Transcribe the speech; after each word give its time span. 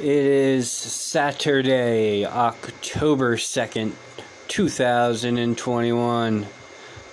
It 0.00 0.06
is 0.06 0.70
Saturday, 0.70 2.24
October 2.24 3.36
2nd, 3.36 3.92
2021. 4.48 6.46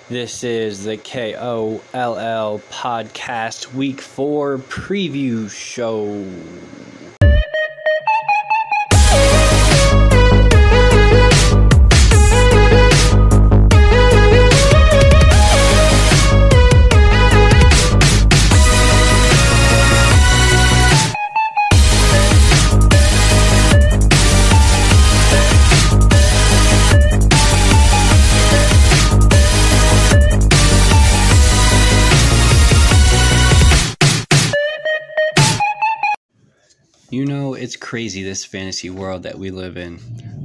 This 0.08 0.42
is 0.46 0.86
the 0.86 0.96
KOLL 0.96 1.82
Podcast 2.72 3.74
Week 3.74 4.00
4 4.00 4.60
Preview 4.60 5.50
Show. 5.52 6.32
Crazy 37.98 38.22
this 38.22 38.46
fantasy 38.46 38.92
world 38.92 39.24
that 39.24 39.40
we 39.40 39.50
live 39.50 39.76
in. 39.76 40.00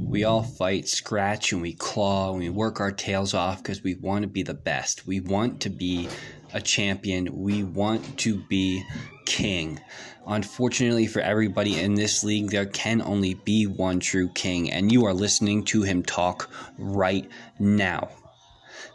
We 0.09 0.23
all 0.23 0.41
fight, 0.41 0.87
scratch, 0.87 1.51
and 1.51 1.61
we 1.61 1.73
claw, 1.73 2.31
and 2.31 2.39
we 2.39 2.49
work 2.49 2.79
our 2.79 2.91
tails 2.91 3.35
off 3.35 3.61
because 3.61 3.83
we 3.83 3.93
want 3.93 4.23
to 4.23 4.27
be 4.27 4.41
the 4.41 4.55
best. 4.55 5.05
We 5.05 5.19
want 5.19 5.61
to 5.61 5.69
be 5.69 6.09
a 6.55 6.59
champion. 6.59 7.29
We 7.31 7.63
want 7.63 8.17
to 8.21 8.43
be 8.45 8.83
king. 9.27 9.79
Unfortunately 10.25 11.05
for 11.05 11.19
everybody 11.19 11.79
in 11.79 11.93
this 11.93 12.23
league, 12.23 12.49
there 12.49 12.65
can 12.65 13.03
only 13.03 13.35
be 13.35 13.67
one 13.67 13.99
true 13.99 14.29
king, 14.29 14.71
and 14.71 14.91
you 14.91 15.05
are 15.05 15.13
listening 15.13 15.63
to 15.65 15.83
him 15.83 16.01
talk 16.01 16.49
right 16.79 17.29
now. 17.59 18.09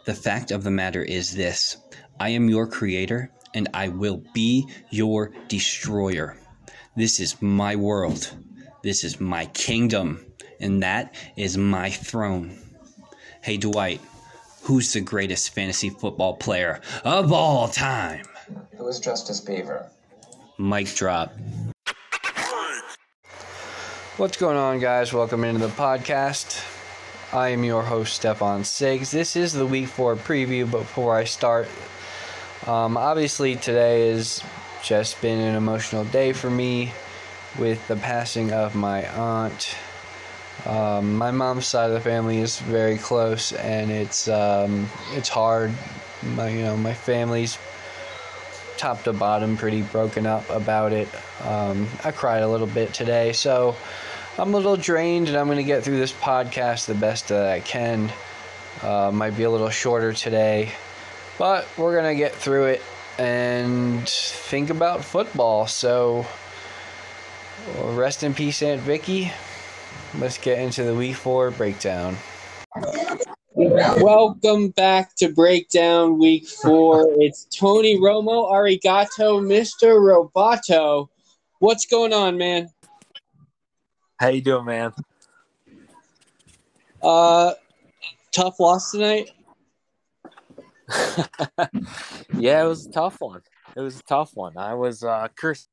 The 0.03 0.15
fact 0.15 0.51
of 0.51 0.65
the 0.65 0.71
matter 0.71 1.01
is 1.01 1.33
this 1.33 1.77
I 2.19 2.31
am 2.31 2.49
your 2.49 2.67
creator, 2.67 3.31
and 3.53 3.69
I 3.73 3.87
will 3.87 4.21
be 4.33 4.67
your 4.89 5.31
destroyer. 5.47 6.35
This 6.97 7.21
is 7.21 7.41
my 7.41 7.77
world. 7.77 8.35
This 8.81 9.03
is 9.03 9.19
my 9.19 9.45
kingdom. 9.47 10.25
And 10.61 10.83
that 10.83 11.13
is 11.35 11.57
my 11.57 11.89
throne. 11.89 12.57
Hey, 13.41 13.57
Dwight, 13.57 13.99
who's 14.63 14.93
the 14.93 15.01
greatest 15.01 15.53
fantasy 15.53 15.89
football 15.89 16.35
player 16.35 16.79
of 17.03 17.33
all 17.33 17.67
time? 17.67 18.25
It 18.71 18.81
was 18.81 19.01
Justice 19.01 19.41
Beaver? 19.41 19.89
Mic 20.57 20.87
drop. 20.95 21.33
What's 24.15 24.37
going 24.37 24.57
on, 24.57 24.79
guys? 24.79 25.11
Welcome 25.11 25.43
into 25.43 25.59
the 25.59 25.73
podcast. 25.73 26.65
I 27.33 27.49
am 27.49 27.65
your 27.65 27.83
host, 27.83 28.13
Stefan 28.13 28.61
Siggs. 28.61 29.11
This 29.11 29.35
is 29.35 29.51
the 29.51 29.65
week 29.65 29.87
four 29.87 30.15
preview. 30.15 30.69
But 30.69 30.79
before 30.79 31.15
I 31.15 31.25
start, 31.25 31.67
um, 32.65 32.95
obviously, 32.95 33.55
today 33.57 34.09
has 34.09 34.41
just 34.83 35.21
been 35.21 35.39
an 35.39 35.55
emotional 35.55 36.05
day 36.05 36.31
for 36.31 36.49
me 36.49 36.93
with 37.57 37.85
the 37.87 37.95
passing 37.95 38.51
of 38.51 38.75
my 38.75 39.07
aunt. 39.09 39.75
Um, 40.65 41.15
my 41.15 41.31
mom's 41.31 41.65
side 41.65 41.87
of 41.87 41.93
the 41.93 42.01
family 42.01 42.39
is 42.39 42.59
very 42.59 42.97
close, 42.97 43.53
and 43.53 43.91
it's 43.91 44.27
um, 44.27 44.87
it's 45.13 45.29
hard. 45.29 45.71
My 46.35 46.49
you 46.49 46.61
know 46.61 46.77
my 46.77 46.93
family's 46.93 47.57
top 48.77 49.03
to 49.03 49.13
bottom 49.13 49.57
pretty 49.57 49.81
broken 49.81 50.25
up 50.25 50.49
about 50.49 50.93
it. 50.93 51.07
Um, 51.43 51.87
I 52.03 52.11
cried 52.11 52.43
a 52.43 52.47
little 52.47 52.67
bit 52.67 52.93
today, 52.93 53.33
so 53.33 53.75
I'm 54.37 54.53
a 54.53 54.57
little 54.57 54.77
drained, 54.77 55.27
and 55.27 55.37
I'm 55.37 55.47
going 55.47 55.57
to 55.57 55.63
get 55.63 55.83
through 55.83 55.97
this 55.97 56.13
podcast 56.13 56.85
the 56.85 56.95
best 56.95 57.27
that 57.27 57.45
I 57.51 57.59
can. 57.59 58.09
Uh, 58.81 59.11
might 59.13 59.35
be 59.35 59.43
a 59.43 59.49
little 59.49 59.69
shorter 59.69 60.13
today, 60.13 60.71
but 61.37 61.67
we're 61.77 61.93
going 61.93 62.15
to 62.15 62.17
get 62.17 62.33
through 62.33 62.65
it 62.67 62.81
and 63.17 64.07
think 64.07 64.69
about 64.69 65.03
football. 65.03 65.67
So, 65.67 66.25
rest 67.83 68.23
in 68.23 68.33
peace, 68.33 68.61
Aunt 68.61 68.81
Vicky. 68.81 69.31
Let's 70.17 70.37
get 70.37 70.59
into 70.59 70.83
the 70.83 70.93
week 70.95 71.15
four 71.15 71.51
breakdown. 71.51 72.17
Welcome 73.55 74.69
back 74.69 75.15
to 75.15 75.29
Breakdown 75.29 76.17
Week 76.17 76.47
Four. 76.47 77.07
It's 77.19 77.45
Tony 77.45 77.97
Romo, 77.97 78.51
Arigato, 78.51 79.41
Mr. 79.41 79.99
Roboto. 79.99 81.09
What's 81.59 81.85
going 81.85 82.13
on, 82.13 82.37
man? 82.37 82.69
How 84.19 84.29
you 84.29 84.41
doing, 84.41 84.65
man? 84.65 84.93
Uh, 87.01 87.53
tough 88.31 88.59
loss 88.59 88.91
tonight. 88.91 89.31
yeah, 92.33 92.63
it 92.63 92.67
was 92.67 92.87
a 92.87 92.91
tough 92.91 93.17
one. 93.19 93.41
It 93.75 93.81
was 93.81 93.99
a 93.99 94.03
tough 94.03 94.31
one. 94.33 94.57
I 94.57 94.73
was 94.73 95.03
uh 95.03 95.27
cursed 95.35 95.69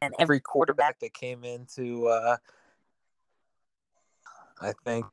and 0.00 0.14
every 0.18 0.40
quarterback 0.40 0.98
that 1.00 1.12
came 1.12 1.44
into 1.44 2.06
uh 2.06 2.36
I 4.60 4.72
think 4.84 5.06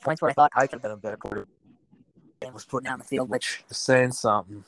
points 0.00 0.22
where 0.22 0.30
I 0.30 0.34
thought 0.34 0.52
I 0.54 0.66
could 0.66 0.74
have 0.74 0.82
been 0.82 0.90
a 0.92 0.96
better 0.96 1.16
quarterback 1.16 1.48
and 2.42 2.54
was 2.54 2.64
putting 2.64 2.84
down 2.84 2.98
the 2.98 3.04
field, 3.04 3.28
which 3.28 3.64
is 3.70 3.76
saying 3.76 4.12
something. 4.12 4.64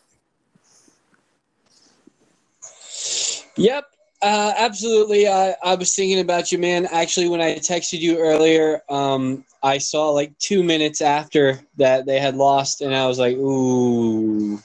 Yep, 3.56 3.84
uh, 4.22 4.52
absolutely. 4.56 5.28
I, 5.28 5.54
I 5.62 5.74
was 5.74 5.94
thinking 5.94 6.20
about 6.20 6.52
you, 6.52 6.58
man. 6.58 6.86
Actually, 6.86 7.28
when 7.28 7.40
I 7.40 7.54
texted 7.56 8.00
you 8.00 8.18
earlier, 8.18 8.80
um, 8.88 9.44
I 9.62 9.78
saw 9.78 10.10
like 10.10 10.36
two 10.38 10.62
minutes 10.62 11.00
after 11.00 11.60
that 11.76 12.06
they 12.06 12.18
had 12.18 12.34
lost, 12.34 12.80
and 12.80 12.94
I 12.94 13.06
was 13.06 13.18
like, 13.18 13.36
"Ooh, 13.36 14.58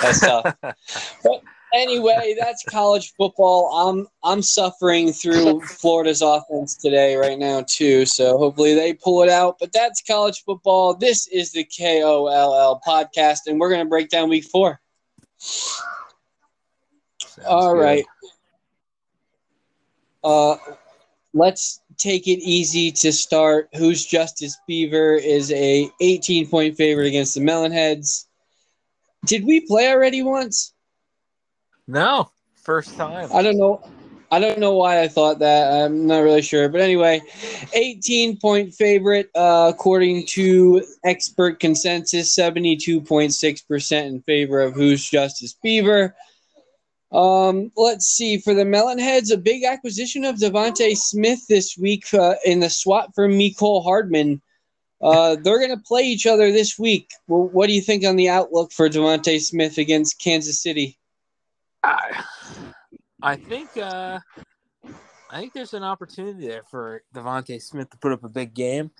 that's 0.00 0.20
tough." 0.20 0.56
but 0.62 1.42
anyway, 1.74 2.36
that's 2.38 2.64
college 2.64 3.12
football. 3.18 3.68
I'm 3.74 4.06
I'm 4.22 4.42
suffering 4.42 5.12
through 5.12 5.60
Florida's 5.62 6.22
offense 6.22 6.76
today 6.76 7.16
right 7.16 7.38
now 7.38 7.64
too. 7.66 8.06
So 8.06 8.38
hopefully 8.38 8.74
they 8.74 8.94
pull 8.94 9.22
it 9.22 9.28
out. 9.28 9.56
But 9.58 9.72
that's 9.72 10.02
college 10.02 10.42
football. 10.44 10.94
This 10.94 11.26
is 11.28 11.52
the 11.52 11.64
KOLL 11.64 12.80
podcast, 12.86 13.40
and 13.46 13.58
we're 13.58 13.70
gonna 13.70 13.84
break 13.84 14.08
down 14.08 14.28
week 14.28 14.44
four. 14.44 14.80
Sounds 15.38 15.82
All 17.46 17.74
good. 17.74 17.80
right. 17.80 18.04
Uh, 20.22 20.56
let's 21.34 21.82
take 21.98 22.26
it 22.26 22.40
easy 22.40 22.90
to 22.92 23.12
start. 23.12 23.68
Who's 23.74 24.06
Justice 24.06 24.56
Beaver 24.66 25.14
is 25.14 25.52
a 25.52 25.90
18 26.00 26.48
point 26.48 26.76
favorite 26.76 27.08
against 27.08 27.34
the 27.34 27.40
Melonheads. 27.40 28.26
Did 29.26 29.44
we 29.44 29.60
play 29.60 29.88
already 29.88 30.22
once? 30.22 30.73
No, 31.86 32.30
first 32.62 32.96
time. 32.96 33.28
I 33.32 33.42
don't 33.42 33.56
know. 33.56 33.82
I 34.30 34.40
don't 34.40 34.58
know 34.58 34.74
why 34.74 35.00
I 35.00 35.06
thought 35.06 35.38
that. 35.40 35.72
I'm 35.72 36.06
not 36.06 36.18
really 36.18 36.42
sure. 36.42 36.68
But 36.68 36.80
anyway, 36.80 37.22
18 37.72 38.38
point 38.38 38.74
favorite 38.74 39.30
uh, 39.34 39.70
according 39.72 40.26
to 40.28 40.84
expert 41.04 41.60
consensus, 41.60 42.34
72.6% 42.34 44.06
in 44.06 44.22
favor 44.22 44.60
of 44.60 44.74
Who's 44.74 45.08
Justice 45.08 45.54
Beaver. 45.62 46.16
Um, 47.12 47.70
let's 47.76 48.06
see. 48.06 48.38
For 48.38 48.54
the 48.54 48.64
Melonheads, 48.64 49.32
a 49.32 49.36
big 49.36 49.62
acquisition 49.62 50.24
of 50.24 50.36
DeVonta 50.36 50.96
Smith 50.96 51.46
this 51.48 51.78
week 51.78 52.12
uh, 52.12 52.34
in 52.44 52.58
the 52.58 52.70
swap 52.70 53.14
for 53.14 53.28
Mecole 53.28 53.84
Hardman. 53.84 54.42
Uh, 55.00 55.36
they're 55.36 55.60
going 55.60 55.70
to 55.70 55.84
play 55.86 56.02
each 56.02 56.26
other 56.26 56.50
this 56.50 56.76
week. 56.76 57.10
Well, 57.28 57.48
what 57.48 57.68
do 57.68 57.72
you 57.72 57.82
think 57.82 58.04
on 58.04 58.16
the 58.16 58.30
outlook 58.30 58.72
for 58.72 58.88
DeVonta 58.88 59.40
Smith 59.40 59.78
against 59.78 60.18
Kansas 60.18 60.60
City? 60.60 60.98
I, 61.84 62.24
I 63.22 63.36
think 63.36 63.76
uh, 63.76 64.18
I 65.30 65.40
think 65.40 65.52
there's 65.52 65.74
an 65.74 65.82
opportunity 65.82 66.46
there 66.46 66.62
for 66.70 67.02
DeVonta 67.14 67.60
Smith 67.60 67.90
to 67.90 67.96
put 67.98 68.12
up 68.12 68.24
a 68.24 68.28
big 68.28 68.54
game. 68.54 68.90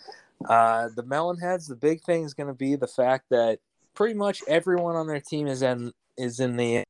Uh, 0.48 0.88
the 0.94 1.02
Melonheads, 1.02 1.69
the 1.69 1.76
big 1.76 2.02
thing 2.02 2.25
is 2.25 2.34
going 2.34 2.48
to 2.48 2.54
be 2.54 2.76
the 2.76 2.86
fact 2.86 3.26
that 3.31 3.60
pretty 3.94 4.14
much 4.14 4.42
everyone 4.48 4.96
on 4.96 5.06
their 5.06 5.20
team 5.20 5.46
is 5.46 5.62
in 5.62 5.92
is 6.19 6.40
in 6.40 6.56
the 6.56 6.84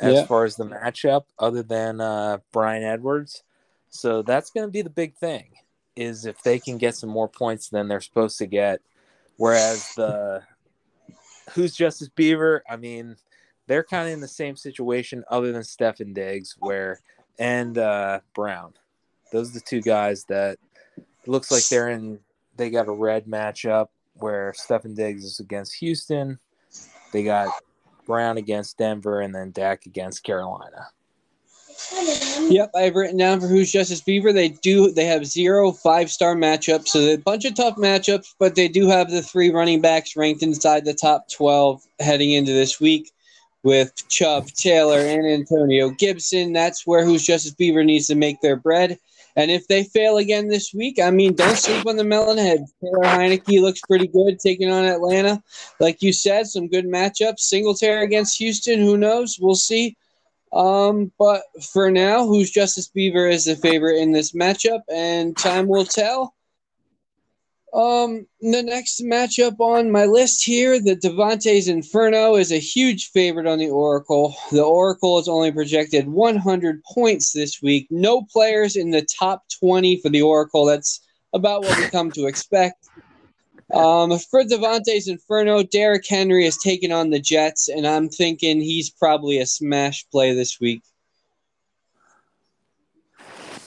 as 0.00 0.14
Yeah. 0.14 0.26
far 0.26 0.44
as 0.44 0.56
the 0.56 0.64
matchup, 0.64 1.24
other 1.38 1.62
than 1.62 2.00
uh, 2.00 2.38
Bryan 2.52 2.82
Edwards. 2.82 3.42
So 3.90 4.22
that's 4.22 4.50
going 4.50 4.66
to 4.66 4.70
be 4.70 4.82
the 4.82 4.90
big 4.90 5.14
thing 5.16 5.50
is 5.94 6.24
if 6.24 6.42
they 6.42 6.58
can 6.58 6.78
get 6.78 6.96
some 6.96 7.10
more 7.10 7.28
points 7.28 7.68
than 7.68 7.86
they're 7.86 8.00
supposed 8.00 8.38
to 8.38 8.46
get. 8.46 8.80
Whereas 9.36 9.94
the 9.94 10.42
who's 11.52 11.74
Justice 11.74 12.08
Beaver, 12.08 12.62
I 12.68 12.76
mean, 12.76 13.16
they're 13.72 13.82
kind 13.82 14.06
of 14.06 14.12
in 14.12 14.20
the 14.20 14.28
same 14.28 14.54
situation 14.54 15.24
other 15.30 15.50
than 15.50 15.62
Stefon 15.62 16.12
Diggs, 16.12 16.56
where 16.58 17.00
and 17.38 17.78
uh, 17.78 18.20
Brown. 18.34 18.74
Those 19.32 19.48
are 19.48 19.54
the 19.54 19.60
two 19.60 19.80
guys 19.80 20.24
that 20.24 20.58
looks 21.26 21.50
like 21.50 21.66
they're 21.68 21.88
in. 21.88 22.18
They 22.58 22.68
got 22.68 22.88
a 22.88 22.92
red 22.92 23.24
matchup 23.24 23.88
where 24.16 24.52
Stefon 24.58 24.94
Diggs 24.94 25.24
is 25.24 25.40
against 25.40 25.76
Houston. 25.76 26.38
They 27.14 27.24
got 27.24 27.48
Brown 28.04 28.36
against 28.36 28.76
Denver, 28.76 29.22
and 29.22 29.34
then 29.34 29.52
Dak 29.52 29.86
against 29.86 30.22
Carolina. 30.22 30.88
Yep, 32.50 32.72
I've 32.74 32.94
written 32.94 33.16
down 33.16 33.40
for 33.40 33.46
who's 33.46 33.72
Justice 33.72 34.02
Beaver. 34.02 34.34
They 34.34 34.50
do 34.50 34.92
they 34.92 35.06
have 35.06 35.24
zero 35.24 35.72
five 35.72 36.10
star 36.10 36.36
matchups, 36.36 36.88
so 36.88 36.98
a 37.00 37.16
bunch 37.16 37.46
of 37.46 37.54
tough 37.54 37.76
matchups, 37.76 38.34
but 38.38 38.54
they 38.54 38.68
do 38.68 38.86
have 38.90 39.10
the 39.10 39.22
three 39.22 39.48
running 39.48 39.80
backs 39.80 40.14
ranked 40.14 40.42
inside 40.42 40.84
the 40.84 40.92
top 40.92 41.30
twelve 41.30 41.82
heading 42.00 42.32
into 42.32 42.52
this 42.52 42.78
week 42.78 43.10
with 43.62 43.92
Chubb, 44.08 44.48
Taylor, 44.48 44.98
and 44.98 45.26
Antonio 45.26 45.90
Gibson. 45.90 46.52
That's 46.52 46.86
where 46.86 47.04
who's 47.04 47.24
Justice 47.24 47.54
Beaver 47.54 47.84
needs 47.84 48.06
to 48.08 48.14
make 48.14 48.40
their 48.40 48.56
bread. 48.56 48.98
And 49.34 49.50
if 49.50 49.66
they 49.66 49.84
fail 49.84 50.18
again 50.18 50.48
this 50.48 50.74
week, 50.74 50.98
I 51.00 51.10
mean, 51.10 51.34
don't 51.34 51.56
sleep 51.56 51.86
on 51.86 51.96
the 51.96 52.02
Melonhead. 52.02 52.66
Taylor 52.82 53.04
Heinicke 53.04 53.62
looks 53.62 53.80
pretty 53.80 54.06
good 54.06 54.38
taking 54.38 54.70
on 54.70 54.84
Atlanta. 54.84 55.42
Like 55.80 56.02
you 56.02 56.12
said, 56.12 56.46
some 56.46 56.68
good 56.68 56.84
matchups. 56.84 57.40
Singletary 57.40 58.04
against 58.04 58.38
Houston, 58.38 58.80
who 58.80 58.98
knows? 58.98 59.38
We'll 59.40 59.54
see. 59.54 59.96
Um, 60.52 61.10
but 61.18 61.42
for 61.72 61.90
now, 61.90 62.26
who's 62.26 62.50
Justice 62.50 62.88
Beaver 62.88 63.26
is 63.26 63.46
the 63.46 63.56
favorite 63.56 64.02
in 64.02 64.12
this 64.12 64.32
matchup, 64.32 64.80
and 64.92 65.36
time 65.36 65.66
will 65.66 65.86
tell. 65.86 66.34
Um, 67.72 68.26
the 68.42 68.62
next 68.62 69.02
matchup 69.02 69.58
on 69.58 69.90
my 69.90 70.04
list 70.04 70.44
here, 70.44 70.78
the 70.78 70.94
Devontae's 70.94 71.68
Inferno, 71.68 72.34
is 72.34 72.52
a 72.52 72.58
huge 72.58 73.10
favorite 73.12 73.46
on 73.46 73.58
the 73.58 73.70
Oracle. 73.70 74.36
The 74.50 74.62
Oracle 74.62 75.18
is 75.18 75.26
only 75.26 75.52
projected 75.52 76.06
100 76.06 76.84
points 76.84 77.32
this 77.32 77.62
week. 77.62 77.86
No 77.90 78.26
players 78.30 78.76
in 78.76 78.90
the 78.90 79.06
top 79.18 79.44
20 79.58 80.02
for 80.02 80.10
the 80.10 80.20
Oracle. 80.20 80.66
That's 80.66 81.00
about 81.32 81.62
what 81.64 81.78
we 81.78 81.86
come 81.88 82.10
to 82.12 82.26
expect. 82.26 82.88
Um, 83.72 84.18
for 84.18 84.44
Devontae's 84.44 85.08
Inferno, 85.08 85.62
Derrick 85.62 86.06
Henry 86.06 86.44
is 86.44 86.58
taking 86.58 86.92
on 86.92 87.08
the 87.08 87.20
Jets, 87.20 87.68
and 87.68 87.86
I'm 87.86 88.10
thinking 88.10 88.60
he's 88.60 88.90
probably 88.90 89.38
a 89.38 89.46
smash 89.46 90.06
play 90.10 90.34
this 90.34 90.60
week. 90.60 90.82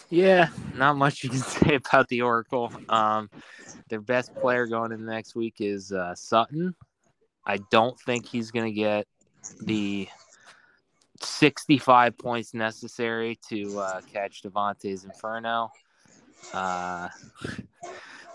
Yeah, 0.09 0.49
not 0.75 0.97
much 0.97 1.23
you 1.23 1.29
can 1.29 1.39
say 1.39 1.75
about 1.75 2.07
the 2.07 2.21
Oracle. 2.21 2.71
Um, 2.89 3.29
their 3.89 4.01
best 4.01 4.33
player 4.35 4.67
going 4.67 4.91
into 4.91 5.05
next 5.05 5.35
week 5.35 5.55
is 5.59 5.91
uh, 5.91 6.15
Sutton. 6.15 6.75
I 7.45 7.57
don't 7.71 7.99
think 8.01 8.25
he's 8.27 8.51
going 8.51 8.65
to 8.65 8.71
get 8.71 9.07
the 9.61 10.07
65 11.21 12.17
points 12.17 12.53
necessary 12.53 13.37
to 13.49 13.79
uh, 13.79 14.01
catch 14.01 14.41
Devontae's 14.41 15.05
Inferno. 15.05 15.71
Uh, 16.53 17.09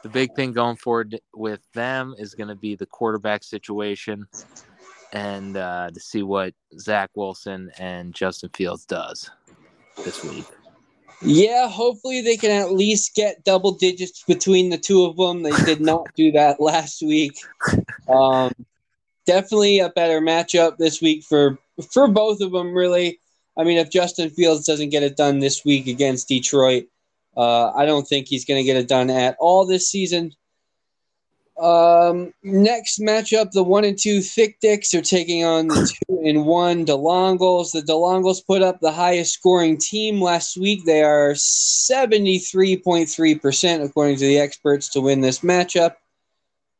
the 0.03 0.09
big 0.09 0.35
thing 0.35 0.53
going 0.53 0.77
forward 0.77 1.19
with 1.35 1.61
them 1.75 2.15
is 2.19 2.35
going 2.35 2.49
to 2.49 2.55
be 2.55 2.75
the 2.75 2.87
quarterback 2.87 3.43
situation 3.43 4.27
and 5.13 5.57
uh, 5.57 5.91
to 5.93 6.01
see 6.01 6.23
what 6.23 6.55
Zach 6.79 7.11
Wilson 7.15 7.71
and 7.79 8.15
Justin 8.15 8.51
Fields 8.55 8.87
does 8.87 9.31
this 10.05 10.25
week. 10.25 10.47
Yeah, 11.23 11.69
hopefully 11.69 12.23
they 12.23 12.37
can 12.37 12.51
at 12.51 12.73
least 12.73 13.15
get 13.15 13.45
double 13.45 13.73
digits 13.73 14.25
between 14.25 14.71
the 14.71 14.79
two 14.79 15.05
of 15.05 15.17
them. 15.17 15.43
They 15.43 15.53
did 15.65 15.81
not 15.81 16.09
do 16.15 16.33
that 16.33 16.61
last 16.61 17.03
week. 17.03 17.37
Um, 18.09 18.53
definitely 19.27 19.81
a 19.81 19.91
better 19.91 20.21
matchup 20.21 20.79
this 20.79 21.01
week 21.03 21.23
for 21.25 21.59
for 21.93 22.09
both 22.09 22.41
of 22.41 22.53
them. 22.53 22.73
Really, 22.73 23.21
I 23.57 23.65
mean, 23.65 23.79
if 23.79 23.91
Justin 23.91 24.31
Fields 24.31 24.65
doesn't 24.65 24.89
get 24.89 25.03
it 25.03 25.17
done 25.17 25.41
this 25.41 25.65
week 25.65 25.87
against 25.87 26.29
Detroit, 26.29 26.87
uh, 27.37 27.71
I 27.73 27.85
don't 27.85 28.09
think 28.09 28.27
he's 28.27 28.47
going 28.47 28.59
to 28.59 28.65
get 28.65 28.77
it 28.77 28.89
done 28.89 29.11
at 29.11 29.37
all 29.39 29.67
this 29.67 29.91
season. 29.91 30.33
Um, 31.61 32.33
next 32.43 32.99
matchup, 33.01 33.51
the 33.51 33.63
one 33.63 33.85
and 33.85 33.99
two 33.99 34.23
Thick 34.23 34.59
Dicks 34.61 34.95
are 34.95 35.03
taking 35.03 35.45
on 35.45 35.69
the 35.69 35.95
two 36.09 36.23
and 36.25 36.47
one 36.47 36.87
DeLongles. 36.87 37.73
The 37.73 37.83
DeLongles 37.83 38.47
put 38.47 38.63
up 38.63 38.81
the 38.81 38.93
highest 38.93 39.35
scoring 39.35 39.77
team 39.77 40.23
last 40.23 40.57
week. 40.57 40.87
They 40.87 41.03
are 41.03 41.33
73.3%, 41.33 43.85
according 43.85 44.17
to 44.17 44.27
the 44.27 44.39
experts, 44.39 44.89
to 44.91 45.01
win 45.03 45.21
this 45.21 45.41
matchup. 45.41 45.97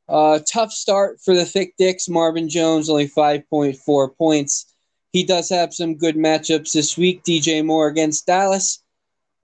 Uh, 0.09 0.39
tough 0.51 0.73
start 0.73 1.21
for 1.23 1.35
the 1.35 1.45
Thick 1.45 1.75
Dicks. 1.79 2.09
Marvin 2.09 2.49
Jones, 2.49 2.89
only 2.89 3.09
5.4 3.09 4.17
points. 4.17 4.75
He 5.13 5.25
does 5.25 5.51
have 5.51 5.75
some 5.75 5.97
good 5.97 6.17
matchups 6.17 6.73
this 6.73 6.97
week. 6.97 7.23
DJ 7.23 7.63
Moore 7.63 7.89
against 7.89 8.27
Dallas. 8.27 8.83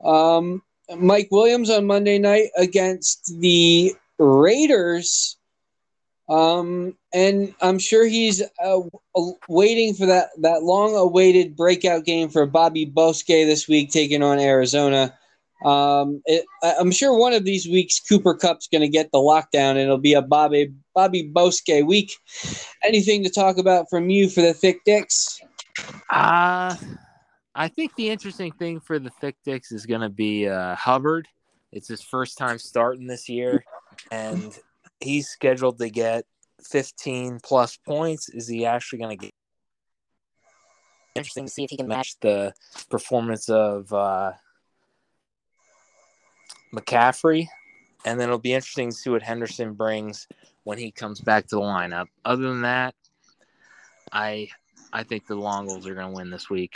Um, 0.03 0.62
Mike 0.97 1.29
Williams 1.31 1.69
on 1.69 1.87
Monday 1.87 2.19
night 2.19 2.49
against 2.56 3.35
the 3.39 3.94
Raiders. 4.19 5.37
Um, 6.29 6.97
and 7.15 7.55
I'm 7.61 7.79
sure 7.79 8.05
he's 8.07 8.43
uh, 8.43 8.81
waiting 9.49 9.95
for 9.95 10.07
that, 10.07 10.31
that 10.41 10.63
long 10.63 10.97
awaited 10.97 11.57
breakout 11.57 12.05
game 12.05 12.29
for 12.29 12.47
Bobby 12.47 12.85
Bosque 12.85 13.27
this 13.29 13.69
week, 13.69 13.91
taking 13.91 14.23
on 14.23 14.41
Arizona. 14.41 15.17
Um, 15.65 16.23
it, 16.27 16.45
I'm 16.63 16.91
sure 16.91 17.17
one 17.17 17.33
of 17.33 17.45
these 17.45 17.67
weeks 17.67 18.01
Cooper 18.01 18.35
Kupp's 18.35 18.69
going 18.69 18.83
to 18.83 18.89
get 18.89 19.11
the 19.13 19.19
lockdown, 19.19 19.71
and 19.71 19.79
it'll 19.79 19.99
be 19.99 20.15
a 20.15 20.23
Bobby 20.23 20.73
Bobby 20.95 21.23
Bosque 21.23 21.69
week. 21.85 22.13
Anything 22.85 23.23
to 23.25 23.31
talk 23.31 23.57
about 23.57 23.87
from 23.89 24.11
you 24.11 24.29
for 24.29 24.43
the 24.43 24.53
Thick 24.53 24.81
Dicks? 24.85 25.41
Uh, 26.11 26.75
I 27.55 27.69
think 27.69 27.95
the 27.95 28.11
interesting 28.11 28.53
thing 28.53 28.81
for 28.81 28.99
the 28.99 29.11
Thick 29.11 29.37
Dicks 29.45 29.73
is 29.73 29.87
going 29.87 30.03
to 30.03 30.11
be 30.11 30.49
uh, 30.49 30.75
Hubbard. 30.75 31.27
It's 31.73 31.89
his 31.89 32.03
first 32.03 32.37
time 32.37 32.59
starting 32.59 33.07
this 33.07 33.29
year 33.29 33.65
and 34.10 34.56
he's 35.00 35.28
scheduled 35.28 35.78
to 35.78 35.90
get 35.90 36.25
15 36.62 37.40
plus 37.43 37.76
points. 37.76 38.28
Is 38.28 38.48
he 38.48 38.66
actually 38.66 38.98
going 39.00 39.19
to 39.19 39.25
get? 39.26 39.34
Interesting 41.14 41.46
to 41.46 41.50
see 41.50 41.64
if 41.64 41.70
he 41.70 41.78
can 41.78 41.88
match 41.88 42.16
the 42.20 42.52
performance 42.90 43.48
of 43.48 43.90
uh, 43.90 44.32
McCaffrey, 46.75 47.46
and 48.04 48.20
then 48.20 48.28
it'll 48.28 48.38
be 48.38 48.52
interesting 48.52 48.90
to 48.90 48.96
see 48.96 49.08
what 49.08 49.22
Henderson 49.22 49.72
brings 49.72 50.28
when 50.64 50.76
he 50.76 50.90
comes 50.90 51.20
back 51.20 51.46
to 51.46 51.56
the 51.56 51.62
lineup. 51.62 52.08
Other 52.25 52.48
than 52.48 52.62
that, 52.62 52.94
I 54.12 54.48
I 54.93 55.04
think 55.04 55.26
the 55.26 55.37
Longles 55.37 55.87
are 55.87 55.94
going 55.94 56.08
to 56.08 56.16
win 56.16 56.31
this 56.31 56.50
week. 56.50 56.75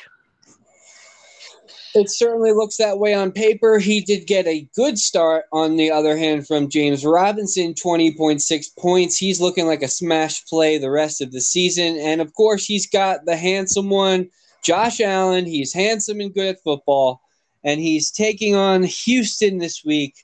It 1.95 2.09
certainly 2.09 2.53
looks 2.53 2.77
that 2.77 2.99
way 2.99 3.15
on 3.15 3.33
paper. 3.33 3.79
He 3.79 4.01
did 4.01 4.27
get 4.27 4.47
a 4.47 4.69
good 4.77 4.99
start, 4.99 5.47
on 5.53 5.77
the 5.77 5.91
other 5.91 6.17
hand, 6.17 6.47
from 6.47 6.69
James 6.69 7.05
Robinson, 7.05 7.75
20.6 7.75 8.67
points. 8.79 9.17
He's 9.17 9.41
looking 9.41 9.67
like 9.67 9.83
a 9.83 9.89
smash 9.89 10.45
play 10.47 10.79
the 10.79 10.91
rest 10.91 11.21
of 11.21 11.33
the 11.33 11.41
season. 11.41 11.99
And 11.99 12.21
of 12.21 12.33
course, 12.35 12.65
he's 12.65 12.87
got 12.87 13.25
the 13.25 13.37
handsome 13.37 13.91
one, 13.91 14.31
Josh 14.63 15.01
Allen. 15.01 15.47
He's 15.47 15.73
handsome 15.73 16.21
and 16.21 16.33
good 16.33 16.55
at 16.55 16.63
football. 16.63 17.23
And 17.65 17.81
he's 17.81 18.13
taking 18.13 18.55
on 18.55 18.85
Houston 18.85 19.59
this 19.59 19.85
week. 19.85 20.15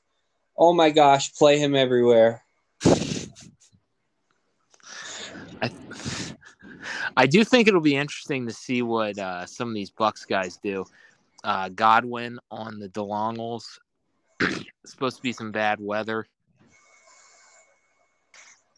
Oh 0.56 0.72
my 0.72 0.90
gosh, 0.90 1.34
play 1.34 1.58
him 1.58 1.74
everywhere. 1.74 2.42
I, 7.18 7.26
do 7.26 7.44
think 7.44 7.66
it'll 7.66 7.80
be 7.80 7.96
interesting 7.96 8.46
to 8.46 8.52
see 8.52 8.82
what 8.82 9.18
uh, 9.18 9.46
some 9.46 9.68
of 9.68 9.74
these 9.74 9.90
Bucks 9.90 10.24
guys 10.26 10.58
do 10.62 10.84
uh, 11.46 11.68
Godwin 11.68 12.38
on 12.50 12.80
the 12.80 12.88
DeLongles. 12.88 13.62
supposed 14.84 15.16
to 15.16 15.22
be 15.22 15.32
some 15.32 15.52
bad 15.52 15.80
weather. 15.80 16.26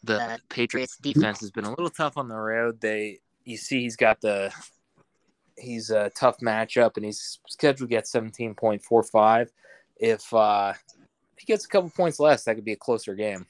The 0.04 0.38
Patriots 0.48 0.96
defense 0.98 1.40
has 1.40 1.50
been 1.50 1.64
a 1.64 1.70
little 1.70 1.90
tough 1.90 2.16
on 2.16 2.28
the 2.28 2.36
road. 2.36 2.80
They 2.80 3.20
you 3.44 3.56
see 3.56 3.80
he's 3.80 3.96
got 3.96 4.20
the 4.20 4.52
he's 5.56 5.90
a 5.90 6.10
tough 6.10 6.38
matchup 6.38 6.96
and 6.96 7.04
he's 7.04 7.40
scheduled 7.48 7.90
to 7.90 7.94
get 7.94 8.04
17.45. 8.04 9.48
If 9.96 10.32
uh 10.32 10.74
he 11.36 11.46
gets 11.46 11.64
a 11.64 11.68
couple 11.68 11.90
points 11.90 12.20
less, 12.20 12.44
that 12.44 12.54
could 12.54 12.64
be 12.64 12.72
a 12.72 12.76
closer 12.76 13.14
game. 13.14 13.46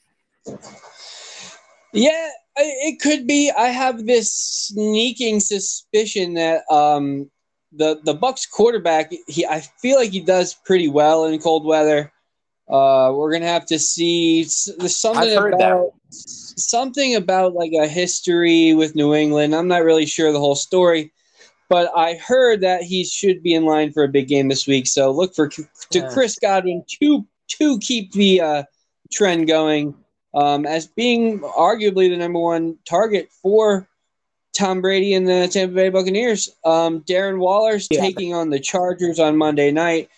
Yeah, 1.93 2.29
it 2.55 2.99
could 2.99 3.27
be. 3.27 3.51
I 3.55 3.67
have 3.67 4.05
this 4.05 4.33
sneaking 4.33 5.41
suspicion 5.41 6.35
that 6.35 6.63
um 6.71 7.29
the 7.71 7.99
the 8.03 8.13
Bucks 8.13 8.45
quarterback, 8.45 9.11
he 9.27 9.45
I 9.45 9.61
feel 9.81 9.97
like 9.97 10.11
he 10.11 10.21
does 10.21 10.53
pretty 10.53 10.87
well 10.87 11.25
in 11.25 11.39
cold 11.39 11.65
weather. 11.65 12.11
Uh, 12.67 13.11
we're 13.15 13.31
gonna 13.31 13.47
have 13.47 13.65
to 13.67 13.79
see. 13.79 14.43
There's 14.77 14.95
something 14.95 15.37
about 15.37 15.57
that. 15.57 15.91
something 16.11 17.15
about 17.15 17.53
like 17.53 17.71
a 17.73 17.87
history 17.87 18.73
with 18.73 18.95
New 18.95 19.13
England. 19.13 19.55
I'm 19.55 19.67
not 19.67 19.83
really 19.83 20.05
sure 20.05 20.31
the 20.31 20.39
whole 20.39 20.55
story, 20.55 21.11
but 21.67 21.91
I 21.95 22.15
heard 22.15 22.61
that 22.61 22.83
he 22.83 23.03
should 23.03 23.41
be 23.41 23.53
in 23.53 23.65
line 23.65 23.91
for 23.91 24.03
a 24.03 24.07
big 24.07 24.27
game 24.27 24.49
this 24.49 24.67
week. 24.67 24.87
So 24.87 25.11
look 25.11 25.35
for 25.35 25.47
to 25.47 25.65
yeah. 25.91 26.09
Chris 26.11 26.37
Godwin 26.39 26.83
to 27.01 27.25
to 27.59 27.79
keep 27.79 28.11
the 28.11 28.41
uh, 28.41 28.63
trend 29.11 29.47
going 29.47 29.95
um, 30.33 30.65
as 30.65 30.87
being 30.87 31.39
arguably 31.39 32.09
the 32.09 32.17
number 32.17 32.39
one 32.39 32.77
target 32.87 33.29
for 33.41 33.88
Tom 34.53 34.81
Brady 34.81 35.13
and 35.13 35.27
the 35.27 35.47
Tampa 35.47 35.75
Bay 35.75 35.89
Buccaneers. 35.89 36.49
Um, 36.65 37.01
Darren 37.01 37.39
Waller's 37.39 37.87
yeah. 37.91 38.01
taking 38.01 38.33
on 38.33 38.49
the 38.49 38.59
Chargers 38.59 39.19
on 39.19 39.37
Monday 39.37 39.71
night. 39.71 40.09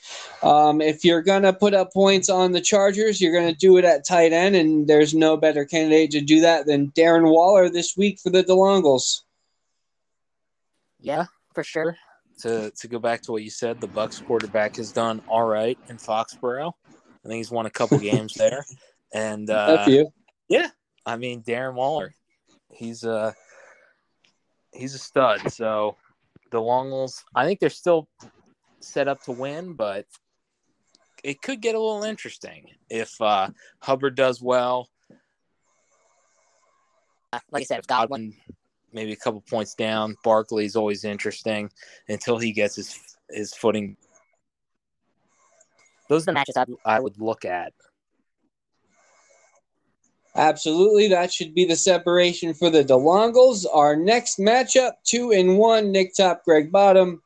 Um, 0.41 0.81
if 0.81 1.03
you're 1.05 1.21
going 1.21 1.43
to 1.43 1.53
put 1.53 1.73
up 1.73 1.93
points 1.93 2.29
on 2.29 2.51
the 2.51 2.61
Chargers, 2.61 3.21
you're 3.21 3.33
going 3.33 3.51
to 3.51 3.57
do 3.57 3.77
it 3.77 3.85
at 3.85 4.07
tight 4.07 4.33
end, 4.33 4.55
and 4.55 4.87
there's 4.87 5.13
no 5.13 5.37
better 5.37 5.65
candidate 5.65 6.11
to 6.11 6.21
do 6.21 6.41
that 6.41 6.65
than 6.65 6.91
Darren 6.91 7.29
Waller 7.29 7.69
this 7.69 7.95
week 7.95 8.19
for 8.19 8.29
the 8.29 8.43
DeLongles. 8.43 9.21
Yeah, 10.99 11.25
for 11.53 11.63
sure. 11.63 11.97
To 12.41 12.71
to 12.71 12.87
go 12.87 12.97
back 12.97 13.21
to 13.23 13.31
what 13.31 13.43
you 13.43 13.49
said, 13.49 13.79
the 13.79 13.87
Bucks 13.87 14.19
quarterback 14.19 14.77
has 14.77 14.91
done 14.91 15.21
all 15.27 15.45
right 15.45 15.77
in 15.89 15.97
Foxborough. 15.97 16.71
I 16.89 17.27
think 17.27 17.37
he's 17.37 17.51
won 17.51 17.65
a 17.67 17.69
couple 17.69 17.99
games 17.99 18.33
there, 18.33 18.65
and 19.13 19.49
uh, 19.49 19.77
F 19.81 19.87
you. 19.87 20.11
yeah, 20.47 20.69
I 21.05 21.17
mean 21.17 21.43
Darren 21.43 21.75
Waller, 21.75 22.15
he's 22.71 23.03
a 23.03 23.35
he's 24.73 24.95
a 24.95 24.99
stud. 24.99 25.51
So 25.51 25.97
the 26.51 26.59
Longles, 26.59 27.23
I 27.35 27.45
think 27.45 27.59
they're 27.59 27.69
still 27.69 28.07
set 28.79 29.07
up 29.07 29.21
to 29.23 29.31
win, 29.31 29.73
but 29.73 30.05
it 31.23 31.41
could 31.41 31.61
get 31.61 31.75
a 31.75 31.79
little 31.79 32.03
interesting 32.03 32.65
if 32.89 33.19
uh, 33.21 33.49
Hubbard 33.79 34.15
does 34.15 34.41
well. 34.41 34.89
Like 37.51 37.61
I 37.61 37.63
said, 37.63 37.79
if 37.79 37.87
Godwin, 37.87 38.31
Godwin 38.31 38.57
maybe 38.93 39.13
a 39.13 39.15
couple 39.15 39.41
points 39.41 39.73
down. 39.75 40.15
Barkley's 40.23 40.75
always 40.75 41.03
interesting 41.05 41.69
until 42.09 42.37
he 42.37 42.51
gets 42.51 42.75
his 42.75 42.99
his 43.29 43.53
footing. 43.53 43.95
Those 46.09 46.23
are 46.23 46.25
the 46.25 46.33
matches 46.33 46.57
I, 46.57 46.65
I 46.85 46.99
would 46.99 47.19
look 47.19 47.45
at. 47.45 47.73
Absolutely, 50.35 51.09
that 51.09 51.31
should 51.31 51.53
be 51.53 51.65
the 51.65 51.75
separation 51.75 52.53
for 52.53 52.69
the 52.69 52.83
DeLongles. 52.83 53.65
Our 53.71 53.97
next 53.97 54.39
matchup, 54.39 54.93
two 55.03 55.31
and 55.31 55.57
one, 55.57 55.91
Nick 55.91 56.15
Top, 56.15 56.45
Greg 56.45 56.71
Bottom. 56.71 57.21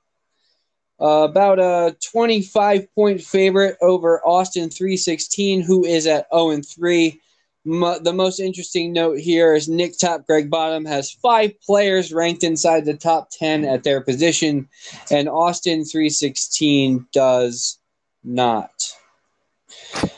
Uh, 0.99 1.27
about 1.29 1.59
a 1.59 1.95
25 2.11 2.87
point 2.95 3.21
favorite 3.21 3.77
over 3.81 4.25
Austin 4.25 4.69
316, 4.69 5.61
who 5.61 5.83
is 5.85 6.07
at 6.07 6.25
0 6.33 6.51
and 6.51 6.65
3. 6.65 7.19
Mo- 7.65 7.99
the 7.99 8.13
most 8.13 8.39
interesting 8.39 8.93
note 8.93 9.19
here 9.19 9.53
is 9.53 9.67
Nick 9.67 9.99
Top, 9.99 10.25
Greg 10.25 10.49
Bottom 10.49 10.85
has 10.85 11.11
five 11.11 11.59
players 11.61 12.13
ranked 12.13 12.43
inside 12.43 12.85
the 12.85 12.95
top 12.95 13.29
10 13.31 13.65
at 13.65 13.83
their 13.83 14.01
position, 14.01 14.69
and 15.11 15.27
Austin 15.27 15.83
316 15.83 17.05
does 17.11 17.77
not. 18.23 18.71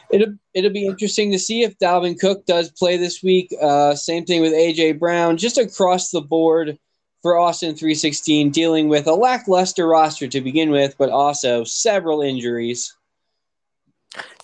It'll, 0.09 0.35
it'll 0.53 0.71
be 0.71 0.85
interesting 0.85 1.31
to 1.31 1.39
see 1.39 1.63
if 1.63 1.77
Dalvin 1.79 2.19
Cook 2.19 2.45
does 2.45 2.71
play 2.71 2.97
this 2.97 3.21
week. 3.21 3.53
Uh, 3.61 3.95
same 3.95 4.25
thing 4.25 4.41
with 4.41 4.53
AJ 4.53 4.99
Brown, 4.99 5.37
just 5.37 5.57
across 5.57 6.11
the 6.11 6.21
board 6.21 6.77
for 7.21 7.37
Austin 7.37 7.75
316, 7.75 8.51
dealing 8.51 8.87
with 8.87 9.07
a 9.07 9.13
lackluster 9.13 9.87
roster 9.87 10.27
to 10.27 10.41
begin 10.41 10.69
with, 10.69 10.95
but 10.97 11.09
also 11.09 11.63
several 11.63 12.21
injuries. 12.21 12.95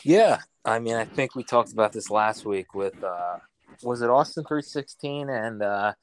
Yeah, 0.03 0.39
I 0.65 0.79
mean, 0.79 0.95
I 0.95 1.05
think 1.05 1.35
we 1.35 1.43
talked 1.43 1.71
about 1.71 1.93
this 1.93 2.09
last 2.09 2.45
week 2.45 2.73
with 2.73 3.01
uh, 3.03 3.37
was 3.81 4.01
it 4.01 4.09
Austin 4.09 4.43
three 4.45 4.61
sixteen 4.61 5.29
and 5.29 5.61
uh, 5.61 5.93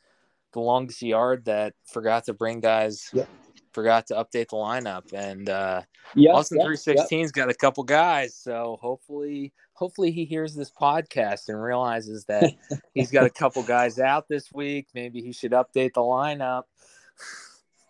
the 0.52 0.60
longest 0.60 1.02
yard 1.02 1.44
that 1.46 1.74
forgot 1.86 2.24
to 2.24 2.34
bring 2.34 2.60
guys, 2.60 3.10
Yep. 3.12 3.28
Forgot 3.72 4.06
to 4.08 4.14
update 4.14 4.48
the 4.48 4.56
lineup, 4.56 5.12
and 5.12 5.48
uh, 5.48 5.82
Yep, 6.14 6.34
Austin 6.34 6.58
yep, 6.58 6.66
three 6.66 6.74
yep. 6.74 6.98
sixteen's 6.98 7.32
got 7.32 7.50
a 7.50 7.54
couple 7.54 7.84
guys, 7.84 8.34
so 8.34 8.78
hopefully, 8.80 9.52
hopefully 9.74 10.10
he 10.10 10.24
hears 10.24 10.54
this 10.54 10.70
podcast 10.70 11.48
and 11.48 11.62
realizes 11.62 12.24
that 12.26 12.52
he's 12.94 13.10
got 13.10 13.24
a 13.24 13.30
couple 13.30 13.62
guys 13.62 13.98
out 13.98 14.28
this 14.28 14.52
week. 14.52 14.88
Maybe 14.94 15.22
he 15.22 15.32
should 15.32 15.52
update 15.52 15.94
the 15.94 16.00
lineup. 16.00 16.64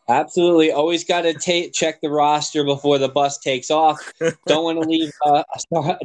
Absolutely. 0.09 0.73
Always 0.73 1.05
got 1.05 1.23
to 1.23 1.35
ta- 1.35 1.71
check 1.73 2.01
the 2.01 2.11
roster 2.11 2.65
before 2.65 2.99
the 2.99 3.09
bus 3.09 3.39
takes 3.39 3.71
off. 3.71 4.13
Don't 4.47 4.65
want 4.65 4.83
to 4.83 4.89
leave. 4.89 5.13
Uh, 5.25 5.45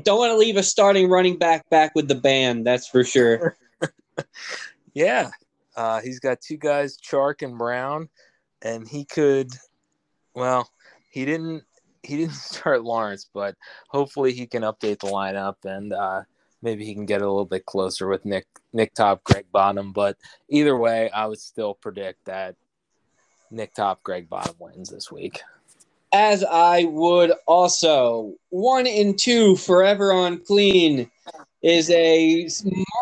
don't 0.03 0.20
want 0.20 0.32
to 0.32 0.38
leave 0.38 0.58
a 0.58 0.63
starting 0.63 1.10
running 1.10 1.38
back 1.38 1.67
back 1.70 1.96
with 1.96 2.08
the 2.08 2.15
band. 2.15 2.67
That's 2.67 2.88
for 2.88 3.03
sure. 3.03 3.58
Yeah, 4.94 5.32
uh, 5.75 6.00
he's 6.00 6.22
got 6.22 6.39
two 6.39 6.55
guys, 6.55 6.98
Chark 6.98 7.41
and 7.41 7.58
Brown, 7.58 8.08
and 8.65 8.88
he 8.88 9.05
could. 9.05 9.51
Well, 10.34 10.69
he 11.10 11.24
didn't. 11.24 11.63
He 12.03 12.17
didn't 12.17 12.34
start 12.34 12.84
Lawrence, 12.84 13.29
but 13.34 13.55
hopefully 13.88 14.34
he 14.34 14.48
can 14.48 14.63
update 14.63 15.00
the 15.00 15.07
lineup 15.07 15.55
and 15.63 15.93
uh, 15.93 16.24
maybe 16.62 16.84
he 16.84 16.93
can 16.93 17.05
get 17.05 17.22
a 17.22 17.27
little 17.27 17.45
bit 17.45 17.65
closer 17.65 18.07
with 18.07 18.25
Nick 18.25 18.48
Nick 18.74 18.93
Top, 18.93 19.24
Greg 19.24 19.45
Bottom. 19.51 19.93
But 19.93 20.17
either 20.50 20.75
way, 20.75 21.10
I 21.12 21.27
would 21.27 21.39
still 21.39 21.75
predict 21.75 22.25
that 22.25 22.55
Nick 23.51 23.74
Top, 23.74 24.03
Greg 24.03 24.27
Bottom 24.27 24.55
wins 24.60 24.89
this 24.89 25.12
week. 25.12 25.41
As 26.12 26.43
I 26.43 26.86
would 26.86 27.34
also. 27.45 28.34
One 28.50 28.88
and 28.88 29.19
two, 29.19 29.57
forever 29.57 30.12
unclean, 30.12 31.12
is 31.65 31.89
a 31.89 32.48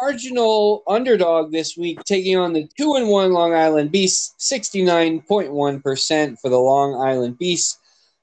marginal 0.01 0.83
underdog 0.87 1.51
this 1.51 1.75
week, 1.75 1.99
taking 2.05 2.37
on 2.37 2.53
the 2.53 2.65
two 2.77 2.95
and 2.95 3.09
one 3.09 3.33
Long 3.33 3.53
Island 3.53 3.91
Beasts, 3.91 4.33
sixty 4.37 4.81
nine 4.81 5.19
point 5.21 5.51
one 5.51 5.81
percent 5.81 6.39
for 6.39 6.49
the 6.49 6.59
Long 6.59 6.95
Island 6.95 7.37
Beasts. 7.37 7.77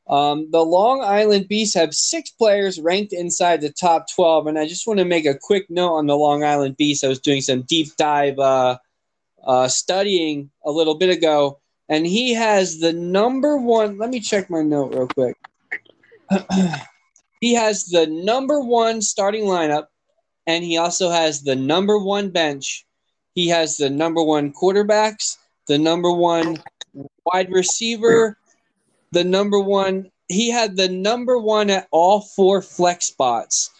Um, 0.08 0.50
the 0.50 0.64
Long 0.64 1.02
Island 1.02 1.46
Beasts 1.46 1.74
have 1.76 1.94
six 1.94 2.30
players 2.30 2.80
ranked 2.80 3.12
inside 3.12 3.60
the 3.60 3.70
top 3.70 4.06
12. 4.12 4.48
And 4.48 4.58
I 4.58 4.66
just 4.66 4.84
want 4.84 4.98
to 4.98 5.04
make 5.04 5.24
a 5.24 5.38
quick 5.40 5.70
note 5.70 5.94
on 5.94 6.06
the 6.06 6.16
Long 6.16 6.42
Island 6.42 6.76
Beasts. 6.76 7.04
I 7.04 7.08
was 7.08 7.20
doing 7.20 7.40
some 7.40 7.62
deep 7.62 7.94
dive 7.96 8.36
uh, 8.40 8.78
uh, 9.46 9.68
studying 9.68 10.50
a 10.64 10.70
little 10.72 10.96
bit 10.96 11.10
ago, 11.10 11.60
and 11.88 12.04
he 12.04 12.34
has 12.34 12.80
the 12.80 12.92
number 12.92 13.56
one. 13.56 13.98
Let 13.98 14.10
me 14.10 14.18
check 14.18 14.50
my 14.50 14.62
note 14.62 14.94
real 14.94 15.06
quick. 15.06 15.36
he 17.40 17.54
has 17.54 17.84
the 17.84 18.08
number 18.08 18.60
one 18.60 19.02
starting 19.02 19.44
lineup, 19.44 19.86
and 20.46 20.64
he 20.64 20.76
also 20.76 21.10
has 21.10 21.42
the 21.42 21.56
number 21.56 21.98
one 21.98 22.30
bench. 22.30 22.86
He 23.34 23.48
has 23.48 23.76
the 23.76 23.90
number 23.90 24.22
one 24.22 24.52
quarterbacks, 24.52 25.36
the 25.66 25.78
number 25.78 26.12
one 26.12 26.62
wide 27.24 27.50
receiver, 27.50 28.36
the 29.12 29.24
number 29.24 29.60
one. 29.60 30.10
He 30.28 30.50
had 30.50 30.76
the 30.76 30.88
number 30.88 31.38
one 31.38 31.70
at 31.70 31.88
all 31.90 32.20
four 32.20 32.62
flex 32.62 33.06
spots. 33.06 33.70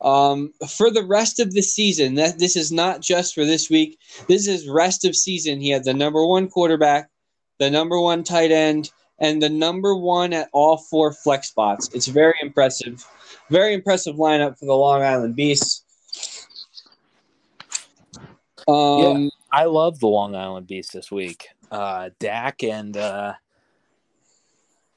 Um, 0.00 0.52
for 0.68 0.90
the 0.90 1.04
rest 1.04 1.38
of 1.38 1.52
the 1.52 1.62
season, 1.62 2.16
that 2.16 2.38
this 2.38 2.56
is 2.56 2.72
not 2.72 3.00
just 3.00 3.34
for 3.34 3.44
this 3.44 3.70
week. 3.70 3.98
This 4.26 4.48
is 4.48 4.68
rest 4.68 5.04
of 5.04 5.14
season. 5.14 5.60
He 5.60 5.70
had 5.70 5.84
the 5.84 5.94
number 5.94 6.26
one 6.26 6.48
quarterback, 6.48 7.08
the 7.60 7.70
number 7.70 8.00
one 8.00 8.24
tight 8.24 8.50
end, 8.50 8.90
and 9.20 9.40
the 9.40 9.48
number 9.48 9.94
one 9.94 10.32
at 10.32 10.48
all 10.52 10.76
four 10.76 11.12
flex 11.12 11.48
spots. 11.48 11.88
It's 11.94 12.08
very 12.08 12.34
impressive. 12.42 13.06
Very 13.52 13.74
impressive 13.74 14.16
lineup 14.16 14.58
for 14.58 14.64
the 14.64 14.74
Long 14.74 15.02
Island 15.02 15.36
Beasts. 15.36 15.84
Um, 18.66 19.30
I 19.52 19.66
love 19.66 20.00
the 20.00 20.06
Long 20.06 20.34
Island 20.34 20.66
Beast 20.66 20.94
this 20.94 21.10
week. 21.10 21.48
Uh, 21.70 22.08
Dak 22.18 22.62
and 22.62 22.96
uh, 22.96 23.34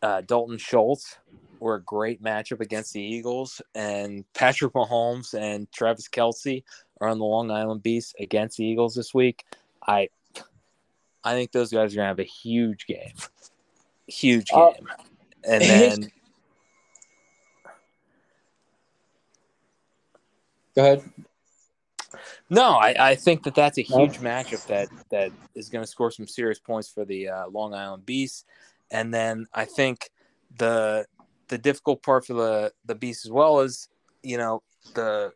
uh, 0.01 0.21
Dalton 0.21 0.57
Schultz 0.57 1.17
were 1.59 1.75
a 1.75 1.81
great 1.81 2.23
matchup 2.23 2.61
against 2.61 2.93
the 2.93 3.01
Eagles, 3.01 3.61
and 3.75 4.23
Patrick 4.33 4.71
Mahomes 4.71 5.37
and 5.37 5.69
Travis 5.73 6.07
Kelce 6.07 6.63
are 7.01 7.09
on 7.09 7.19
the 7.19 7.25
Long 7.25 7.51
Island 7.51 7.83
Beast 7.83 8.15
against 8.21 8.55
the 8.55 8.63
Eagles 8.63 8.95
this 8.95 9.13
week. 9.13 9.43
I, 9.85 10.07
I 11.25 11.33
think 11.33 11.51
those 11.51 11.73
guys 11.73 11.91
are 11.91 11.97
gonna 11.97 12.07
have 12.07 12.19
a 12.19 12.23
huge 12.23 12.87
game, 12.87 13.15
huge 14.07 14.47
Uh, 14.53 14.71
game, 14.71 14.87
and 15.43 15.61
then 15.61 16.11
Go 20.75 20.81
ahead. 20.81 21.09
No, 22.49 22.71
I, 22.71 22.95
I 22.99 23.15
think 23.15 23.43
that 23.43 23.55
that's 23.55 23.77
a 23.77 23.81
huge 23.81 24.19
matchup 24.19 24.65
that 24.67 24.89
that 25.09 25.31
is 25.55 25.69
going 25.69 25.83
to 25.83 25.89
score 25.89 26.11
some 26.11 26.27
serious 26.27 26.59
points 26.59 26.87
for 26.87 27.03
the 27.03 27.29
uh, 27.29 27.47
Long 27.49 27.73
Island 27.73 28.05
Beasts, 28.05 28.45
and 28.91 29.13
then 29.13 29.47
I 29.53 29.65
think 29.65 30.09
the 30.57 31.05
the 31.47 31.57
difficult 31.57 32.03
part 32.03 32.25
for 32.25 32.33
the 32.33 32.73
the 32.85 32.95
Beasts 32.95 33.25
as 33.25 33.31
well 33.31 33.61
is 33.61 33.89
you 34.21 34.37
know 34.37 34.61
the 34.93 35.33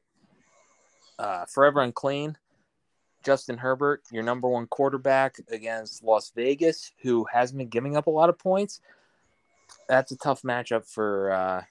uh, 1.17 1.46
forever 1.46 1.81
unclean 1.81 2.38
Justin 3.24 3.58
Herbert, 3.58 4.03
your 4.12 4.24
number 4.24 4.48
one 4.48 4.67
quarterback 4.67 5.38
against 5.50 6.03
Las 6.03 6.31
Vegas, 6.36 6.91
who 7.01 7.25
hasn't 7.31 7.58
been 7.58 7.67
giving 7.67 7.98
up 7.98 8.08
a 8.08 8.12
lot 8.12 8.29
of 8.29 8.39
points. 8.39 8.81
That's 9.88 10.12
a 10.12 10.17
tough 10.17 10.43
matchup 10.43 10.88
for 10.88 11.31
uh, 11.31 11.63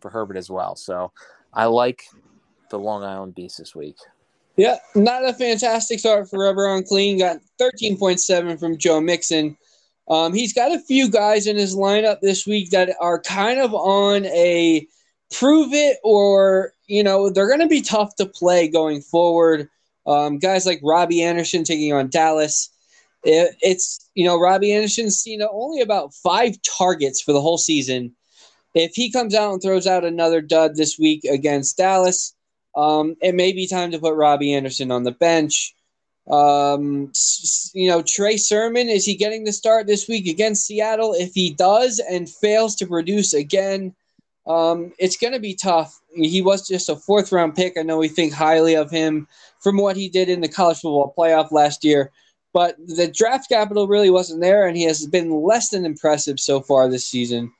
for 0.00 0.10
Herbert 0.10 0.36
as 0.36 0.50
well. 0.50 0.76
So 0.76 1.12
I 1.52 1.66
like 1.66 2.04
the 2.70 2.78
Long 2.78 3.04
Island 3.04 3.34
Beasts 3.34 3.58
this 3.58 3.74
week. 3.74 3.96
Yeah, 4.56 4.76
not 4.94 5.28
a 5.28 5.32
fantastic 5.32 6.00
start 6.00 6.28
for 6.28 6.40
Rubber 6.40 6.68
on 6.68 6.82
Clean. 6.82 7.18
Got 7.18 7.40
13.7 7.60 8.58
from 8.58 8.78
Joe 8.78 9.00
Mixon. 9.00 9.56
Um, 10.08 10.34
he's 10.34 10.52
got 10.52 10.72
a 10.72 10.80
few 10.80 11.08
guys 11.08 11.46
in 11.46 11.56
his 11.56 11.76
lineup 11.76 12.20
this 12.20 12.46
week 12.46 12.70
that 12.70 12.94
are 13.00 13.20
kind 13.20 13.60
of 13.60 13.72
on 13.72 14.26
a 14.26 14.86
prove 15.32 15.72
it 15.72 15.98
or, 16.02 16.72
you 16.86 17.02
know, 17.04 17.30
they're 17.30 17.46
going 17.46 17.60
to 17.60 17.68
be 17.68 17.80
tough 17.80 18.16
to 18.16 18.26
play 18.26 18.66
going 18.66 19.00
forward. 19.00 19.68
Um, 20.06 20.38
guys 20.38 20.66
like 20.66 20.80
Robbie 20.82 21.22
Anderson 21.22 21.62
taking 21.62 21.92
on 21.92 22.08
Dallas. 22.08 22.70
It, 23.22 23.54
it's, 23.60 24.10
you 24.14 24.24
know, 24.24 24.40
Robbie 24.40 24.72
Anderson's 24.72 25.18
seen 25.18 25.42
only 25.42 25.80
about 25.80 26.12
five 26.14 26.56
targets 26.62 27.22
for 27.22 27.32
the 27.32 27.40
whole 27.40 27.58
season. 27.58 28.16
If 28.74 28.92
he 28.94 29.12
comes 29.12 29.34
out 29.34 29.52
and 29.52 29.62
throws 29.62 29.86
out 29.86 30.04
another 30.04 30.40
dud 30.40 30.74
this 30.74 30.98
week 30.98 31.24
against 31.24 31.76
Dallas, 31.76 32.34
um, 32.76 33.16
it 33.20 33.34
may 33.34 33.52
be 33.52 33.66
time 33.66 33.90
to 33.90 33.98
put 33.98 34.14
Robbie 34.14 34.54
Anderson 34.54 34.90
on 34.90 35.02
the 35.02 35.12
bench. 35.12 35.74
Um, 36.30 37.08
s- 37.10 37.40
s- 37.42 37.70
you 37.74 37.88
know, 37.88 38.02
Trey 38.02 38.36
Sermon, 38.36 38.88
is 38.88 39.04
he 39.04 39.16
getting 39.16 39.44
the 39.44 39.52
start 39.52 39.86
this 39.86 40.06
week 40.06 40.28
against 40.28 40.66
Seattle? 40.66 41.14
If 41.14 41.34
he 41.34 41.50
does 41.50 41.98
and 41.98 42.28
fails 42.28 42.76
to 42.76 42.86
produce 42.86 43.34
again, 43.34 43.94
um, 44.46 44.92
it's 44.98 45.16
going 45.16 45.32
to 45.32 45.40
be 45.40 45.54
tough. 45.54 46.00
He 46.14 46.40
was 46.42 46.66
just 46.68 46.88
a 46.88 46.96
fourth 46.96 47.32
round 47.32 47.56
pick. 47.56 47.76
I 47.76 47.82
know 47.82 47.98
we 47.98 48.08
think 48.08 48.32
highly 48.32 48.74
of 48.74 48.90
him 48.90 49.26
from 49.60 49.76
what 49.76 49.96
he 49.96 50.08
did 50.08 50.28
in 50.28 50.40
the 50.40 50.48
college 50.48 50.78
football 50.78 51.12
playoff 51.16 51.50
last 51.52 51.84
year, 51.84 52.10
but 52.52 52.76
the 52.78 53.08
draft 53.08 53.48
capital 53.48 53.86
really 53.88 54.10
wasn't 54.10 54.40
there, 54.40 54.66
and 54.66 54.76
he 54.76 54.84
has 54.84 55.06
been 55.06 55.30
less 55.30 55.70
than 55.70 55.84
impressive 55.84 56.38
so 56.40 56.60
far 56.60 56.88
this 56.88 57.06
season. 57.06 57.52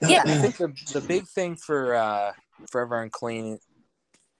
Yeah. 0.00 0.22
I 0.24 0.38
think 0.38 0.56
the 0.56 0.72
the 0.92 1.06
big 1.06 1.26
thing 1.26 1.56
for 1.56 1.94
uh, 1.94 2.32
Forever 2.68 3.00
Unclean 3.02 3.58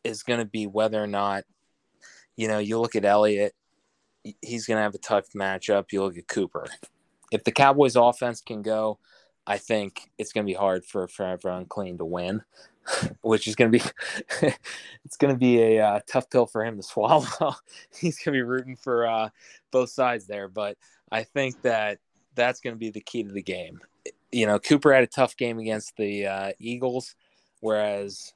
is 0.05 0.23
going 0.23 0.41
to 0.41 0.47
be 0.47 0.67
whether 0.67 1.03
or 1.03 1.07
not 1.07 1.45
you 2.37 2.49
know 2.49 2.59
you 2.59 2.79
look 2.81 2.97
at 2.97 3.05
Elliott, 3.05 3.55
he's 4.43 4.67
going 4.67 4.79
to 4.79 4.83
have 4.83 4.95
a 4.95 4.99
tough 4.99 5.31
matchup. 5.35 5.93
You 5.93 6.03
look 6.03 6.17
at 6.17 6.29
Cooper. 6.29 6.67
If 7.33 7.45
the 7.45 7.53
Cowboys' 7.53 7.97
offense 7.97 8.41
can 8.41 8.63
go, 8.63 8.99
I 9.47 9.59
think 9.59 10.11
it's 10.19 10.33
going 10.33 10.45
to 10.47 10.51
be 10.51 10.57
hard 10.57 10.85
for 10.85 11.07
Forever 11.07 11.51
Unclean 11.51 11.99
to 11.99 12.05
win, 12.05 12.43
which 13.23 13.47
is 13.47 13.55
going 13.55 13.71
to 13.71 13.79
be 13.79 13.85
it's 15.05 15.17
going 15.17 15.33
to 15.33 15.39
be 15.39 15.61
a 15.61 15.81
uh, 15.85 16.01
tough 16.07 16.29
pill 16.31 16.47
for 16.47 16.65
him 16.65 16.77
to 16.77 16.83
swallow. 16.83 17.27
he's 17.99 18.19
going 18.19 18.33
to 18.35 18.39
be 18.39 18.43
rooting 18.43 18.77
for 18.77 19.07
uh, 19.07 19.29
both 19.71 19.91
sides 19.91 20.27
there, 20.27 20.49
but 20.49 20.77
I 21.13 21.23
think 21.25 21.63
that 21.63 21.99
that's 22.35 22.61
going 22.61 22.75
to 22.75 22.79
be 22.79 22.91
the 22.91 23.01
key 23.01 23.25
to 23.25 23.33
the 23.33 23.43
game 23.43 23.81
you 24.33 24.47
know, 24.47 24.59
Cooper 24.59 24.93
had 24.93 25.03
a 25.05 25.09
tough 25.09 25.37
game 25.37 25.59
against 25.59 25.97
the 25.97 26.27
uh, 26.27 26.53
Eagles, 26.59 27.15
whereas 27.61 28.33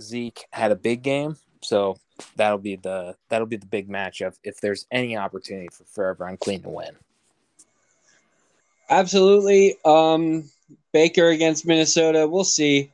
Zeke 0.00 0.46
had 0.52 0.72
a 0.72 0.76
big 0.76 1.02
game. 1.02 1.36
So 1.62 1.98
that'll 2.36 2.58
be 2.58 2.76
the 2.76 3.16
that'll 3.28 3.46
be 3.46 3.56
the 3.56 3.66
big 3.66 3.88
matchup 3.88 4.34
if 4.44 4.60
there's 4.60 4.86
any 4.90 5.16
opportunity 5.16 5.68
for 5.72 5.84
Forever 5.84 6.26
Unclean 6.26 6.62
to 6.62 6.70
win. 6.70 6.96
Absolutely. 8.88 9.76
Um, 9.84 10.50
Baker 10.92 11.28
against 11.28 11.66
Minnesota. 11.66 12.26
We'll 12.26 12.44
see. 12.44 12.92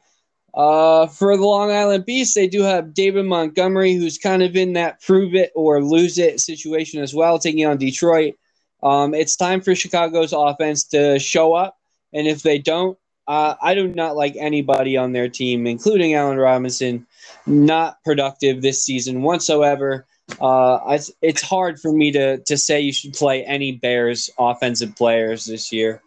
Uh, 0.53 1.07
for 1.07 1.37
the 1.37 1.45
Long 1.45 1.71
Island 1.71 2.07
Beast, 2.07 2.35
they 2.35 2.49
do 2.49 2.63
have 2.63 2.95
David 2.95 3.27
Montgomery, 3.27 3.95
who's 3.95 4.17
kind 4.17 4.43
of 4.43 4.57
in 4.57 4.73
that 4.73 5.03
prove 5.03 5.35
it 5.35 5.53
or 5.55 5.83
lose 5.83 6.19
it 6.19 6.41
situation 6.41 7.03
as 7.03 7.15
well, 7.15 7.39
taking 7.39 7.67
on 7.67 7.77
Detroit. 7.77 8.35
Um, 8.83 9.13
it's 9.15 9.37
time 9.37 9.61
for 9.61 9.75
Chicago's 9.75 10.33
offense 10.33 10.85
to 10.85 11.19
show 11.19 11.53
up. 11.53 11.77
And 12.13 12.27
if 12.27 12.43
they 12.43 12.59
don't, 12.59 12.97
uh, 13.29 13.55
I 13.61 13.75
do 13.75 13.89
not 13.89 14.17
like 14.17 14.37
anybody 14.37 14.97
on 14.97 15.13
their 15.13 15.29
team, 15.29 15.67
including 15.67 16.15
Allen 16.15 16.39
Robinson, 16.39 17.07
not 17.47 18.03
productive 18.05 18.63
this 18.63 18.85
season 18.85 19.23
whatsoever. 19.23 20.07
Uh, 20.41 20.99
it's 21.23 21.43
hard 21.43 21.81
for 21.81 21.93
me 21.93 22.11
to, 22.13 22.39
to 22.39 22.57
say 22.57 22.81
you 22.81 22.93
should 22.93 23.15
play 23.15 23.45
any 23.45 23.73
Bears 23.73 24.31
offensive 24.39 24.95
players 24.97 25.45
this 25.45 25.73
year. 25.73 26.03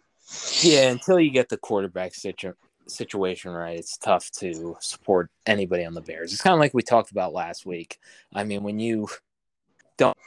Yeah, 0.62 0.90
until 0.90 1.20
you 1.20 1.32
get 1.32 1.50
the 1.50 1.58
quarterback 1.58 2.14
situ- 2.14 2.54
situation 2.88 3.52
right, 3.52 3.80
it's 3.80 3.98
tough 3.98 4.30
to 4.32 4.78
support 4.80 5.30
anybody 5.46 5.86
on 5.86 5.94
the 5.94 6.02
Bears. 6.02 6.34
It's 6.34 6.42
kind 6.42 6.54
of 6.54 6.60
like 6.60 6.74
we 6.74 6.84
talked 6.84 7.12
about 7.12 7.34
last 7.34 7.66
week. 7.66 7.98
I 8.34 8.44
mean, 8.44 8.64
when 8.64 8.80
you 8.80 9.08
don't 9.98 10.18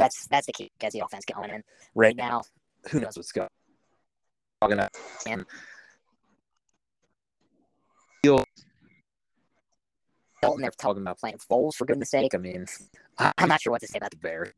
That's 0.00 0.26
that's 0.28 0.46
the 0.46 0.52
key. 0.52 0.72
Gets 0.78 0.94
the 0.94 1.04
offense 1.04 1.24
going. 1.32 1.50
And 1.50 1.62
right 1.94 2.08
right 2.08 2.16
now, 2.16 2.42
who 2.90 3.00
knows 3.00 3.16
what's 3.16 3.32
going 3.32 3.48
on. 4.62 4.70
and 5.26 5.44
Feel- 8.24 8.44
Dalton, 10.42 10.62
they're 10.62 10.70
talking 10.70 11.02
about 11.02 11.18
playing 11.18 11.36
Foles 11.50 11.74
for 11.74 11.84
goodness 11.84 12.10
sake. 12.10 12.34
I 12.34 12.38
mean, 12.38 12.64
I'm 13.18 13.48
not 13.48 13.60
sure 13.60 13.72
what 13.72 13.82
to 13.82 13.86
say 13.86 13.98
about 13.98 14.10
the 14.10 14.16
Bears. 14.16 14.52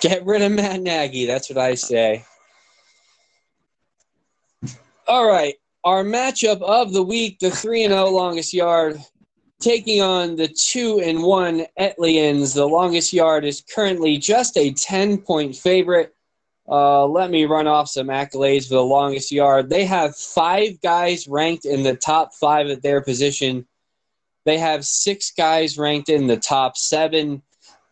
Get 0.00 0.24
rid 0.24 0.40
of 0.40 0.52
Matt 0.52 0.80
Nagy. 0.80 1.26
That's 1.26 1.50
what 1.50 1.58
I 1.58 1.74
say. 1.74 2.24
All 5.06 5.26
right. 5.26 5.54
Our 5.84 6.02
matchup 6.04 6.62
of 6.62 6.94
the 6.94 7.02
week, 7.02 7.38
the 7.38 7.50
3 7.50 7.84
and 7.84 7.92
0 7.92 8.08
longest 8.08 8.54
yard, 8.54 8.98
taking 9.60 10.02
on 10.02 10.36
the 10.36 10.48
2 10.48 11.00
and 11.00 11.22
1 11.22 11.66
Etlians. 11.78 12.54
The 12.54 12.66
longest 12.66 13.12
yard 13.12 13.44
is 13.44 13.62
currently 13.74 14.18
just 14.18 14.56
a 14.56 14.72
10 14.72 15.18
point 15.18 15.56
favorite. 15.56 16.14
Uh, 16.68 17.06
let 17.06 17.30
me 17.30 17.44
run 17.44 17.66
off 17.66 17.88
some 17.88 18.06
accolades 18.06 18.68
for 18.68 18.74
the 18.74 18.84
longest 18.84 19.30
yard. 19.30 19.68
They 19.68 19.84
have 19.84 20.16
five 20.16 20.80
guys 20.80 21.28
ranked 21.28 21.66
in 21.66 21.82
the 21.82 21.94
top 21.94 22.34
five 22.34 22.68
at 22.68 22.82
their 22.82 23.02
position. 23.02 23.66
They 24.46 24.58
have 24.58 24.84
six 24.84 25.30
guys 25.30 25.76
ranked 25.78 26.08
in 26.08 26.26
the 26.26 26.36
top 26.36 26.76
seven 26.76 27.42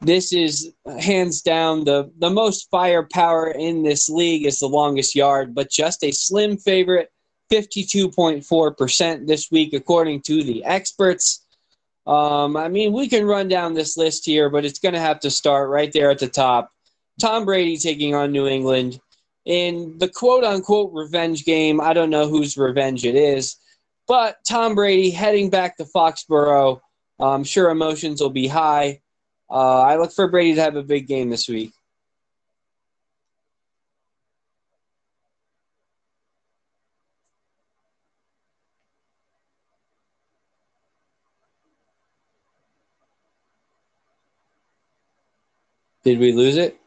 this 0.02 0.32
is 0.32 0.72
hands 0.98 1.42
down 1.42 1.84
the, 1.84 2.10
the 2.18 2.30
most 2.30 2.68
firepower 2.70 3.52
in 3.52 3.84
this 3.84 4.08
league 4.08 4.44
is 4.44 4.58
the 4.58 4.66
longest 4.66 5.14
yard, 5.14 5.54
but 5.54 5.70
just 5.70 6.02
a 6.02 6.10
slim 6.10 6.56
favorite, 6.56 7.10
52.4% 7.52 9.26
this 9.26 9.50
week, 9.50 9.72
according 9.72 10.22
to 10.22 10.42
the 10.42 10.64
experts. 10.64 11.41
Um, 12.06 12.56
I 12.56 12.68
mean, 12.68 12.92
we 12.92 13.08
can 13.08 13.26
run 13.26 13.48
down 13.48 13.74
this 13.74 13.96
list 13.96 14.26
here, 14.26 14.50
but 14.50 14.64
it's 14.64 14.78
going 14.78 14.94
to 14.94 15.00
have 15.00 15.20
to 15.20 15.30
start 15.30 15.70
right 15.70 15.92
there 15.92 16.10
at 16.10 16.18
the 16.18 16.28
top. 16.28 16.70
Tom 17.20 17.44
Brady 17.44 17.76
taking 17.76 18.14
on 18.14 18.32
New 18.32 18.46
England. 18.46 19.00
In 19.44 19.98
the 19.98 20.08
quote 20.08 20.44
unquote 20.44 20.92
revenge 20.92 21.44
game, 21.44 21.80
I 21.80 21.92
don't 21.92 22.10
know 22.10 22.28
whose 22.28 22.56
revenge 22.56 23.04
it 23.04 23.16
is, 23.16 23.56
but 24.06 24.36
Tom 24.48 24.74
Brady 24.74 25.10
heading 25.10 25.50
back 25.50 25.76
to 25.76 25.84
Foxborough. 25.84 26.80
I'm 27.18 27.44
sure 27.44 27.70
emotions 27.70 28.20
will 28.20 28.30
be 28.30 28.46
high. 28.46 29.00
Uh, 29.50 29.80
I 29.80 29.96
look 29.96 30.12
for 30.12 30.28
Brady 30.28 30.54
to 30.54 30.62
have 30.62 30.76
a 30.76 30.82
big 30.82 31.06
game 31.06 31.28
this 31.28 31.48
week. 31.48 31.72
Did 46.04 46.18
we 46.18 46.32
lose 46.32 46.56
it? 46.56 46.78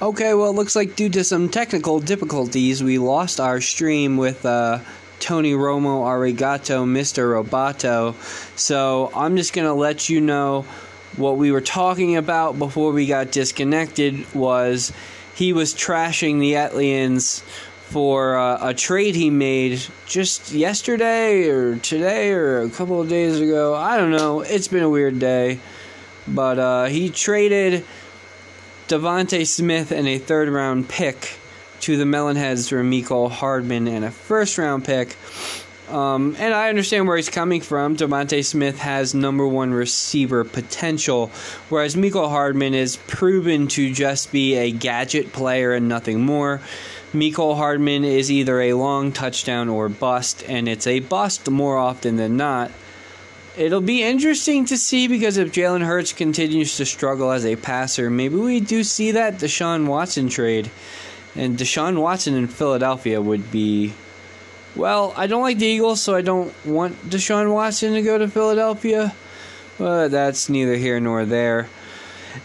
Okay, 0.00 0.34
well, 0.34 0.50
it 0.50 0.54
looks 0.54 0.74
like 0.74 0.96
due 0.96 1.08
to 1.10 1.22
some 1.22 1.48
technical 1.48 2.00
difficulties, 2.00 2.82
we 2.82 2.98
lost 2.98 3.38
our 3.38 3.60
stream 3.60 4.16
with 4.16 4.44
uh, 4.44 4.80
Tony 5.20 5.52
Romo 5.52 6.02
Arigato, 6.04 6.84
Mr. 6.84 7.40
Roboto. 7.40 8.14
So 8.58 9.12
I'm 9.14 9.36
just 9.36 9.52
going 9.52 9.68
to 9.68 9.74
let 9.74 10.08
you 10.08 10.20
know 10.20 10.66
what 11.16 11.36
we 11.36 11.52
were 11.52 11.60
talking 11.60 12.16
about 12.16 12.58
before 12.58 12.92
we 12.92 13.06
got 13.06 13.30
disconnected 13.30 14.32
was 14.34 14.92
he 15.34 15.52
was 15.52 15.74
trashing 15.74 16.40
the 16.40 16.54
Etlians 16.54 17.42
for 17.92 18.36
uh, 18.36 18.70
a 18.70 18.74
trade 18.74 19.14
he 19.14 19.28
made 19.28 19.82
just 20.06 20.52
yesterday 20.52 21.48
or 21.48 21.76
today 21.76 22.32
or 22.32 22.62
a 22.62 22.70
couple 22.70 23.00
of 23.00 23.08
days 23.08 23.38
ago. 23.38 23.74
I 23.74 23.98
don't 23.98 24.10
know. 24.10 24.40
It's 24.40 24.68
been 24.68 24.82
a 24.82 24.88
weird 24.88 25.18
day. 25.18 25.60
But 26.26 26.58
uh, 26.58 26.84
he 26.84 27.10
traded 27.10 27.84
DeVonta 28.88 29.46
Smith 29.46 29.92
and 29.92 30.08
a 30.08 30.18
third 30.18 30.48
round 30.48 30.88
pick 30.88 31.36
to 31.80 31.96
the 31.96 32.04
Melonheads 32.04 32.68
for 32.68 32.82
Mecole 32.82 33.30
Hardman 33.30 33.88
and 33.88 34.04
a 34.04 34.10
first 34.10 34.56
round 34.56 34.84
pick. 34.84 35.16
Um, 35.92 36.36
and 36.38 36.54
I 36.54 36.70
understand 36.70 37.06
where 37.06 37.18
he's 37.18 37.28
coming 37.28 37.60
from. 37.60 37.98
DeVonta 37.98 38.42
Smith 38.42 38.78
has 38.78 39.14
number 39.14 39.46
one 39.46 39.74
receiver 39.74 40.42
potential, 40.42 41.30
whereas 41.68 41.96
Mecole 41.96 42.30
Hardman 42.30 42.72
is 42.72 42.96
proven 42.96 43.68
to 43.68 43.92
just 43.92 44.32
be 44.32 44.56
a 44.56 44.70
gadget 44.70 45.34
player 45.34 45.74
and 45.74 45.90
nothing 45.90 46.24
more. 46.24 46.62
Mecole 47.12 47.56
Hardman 47.56 48.04
is 48.04 48.32
either 48.32 48.58
a 48.62 48.72
long 48.72 49.12
touchdown 49.12 49.68
or 49.68 49.90
bust, 49.90 50.42
and 50.48 50.66
it's 50.66 50.86
a 50.86 51.00
bust 51.00 51.50
more 51.50 51.76
often 51.76 52.16
than 52.16 52.38
not. 52.38 52.70
It'll 53.58 53.82
be 53.82 54.02
interesting 54.02 54.64
to 54.66 54.78
see 54.78 55.08
because 55.08 55.36
if 55.36 55.52
Jalen 55.52 55.84
Hurts 55.84 56.14
continues 56.14 56.74
to 56.78 56.86
struggle 56.86 57.32
as 57.32 57.44
a 57.44 57.56
passer, 57.56 58.08
maybe 58.08 58.36
we 58.36 58.60
do 58.60 58.82
see 58.82 59.10
that 59.10 59.34
Deshaun 59.34 59.86
Watson 59.86 60.30
trade. 60.30 60.70
And 61.36 61.58
Deshaun 61.58 62.00
Watson 62.00 62.32
in 62.32 62.46
Philadelphia 62.46 63.20
would 63.20 63.50
be. 63.52 63.92
Well, 64.74 65.12
I 65.16 65.26
don't 65.26 65.42
like 65.42 65.58
the 65.58 65.66
Eagles, 65.66 66.00
so 66.00 66.14
I 66.14 66.22
don't 66.22 66.52
want 66.64 67.10
Deshaun 67.10 67.52
Watson 67.52 67.92
to 67.92 68.02
go 68.02 68.16
to 68.16 68.28
Philadelphia. 68.28 69.14
But 69.78 70.08
that's 70.08 70.48
neither 70.48 70.76
here 70.76 71.00
nor 71.00 71.24
there. 71.24 71.68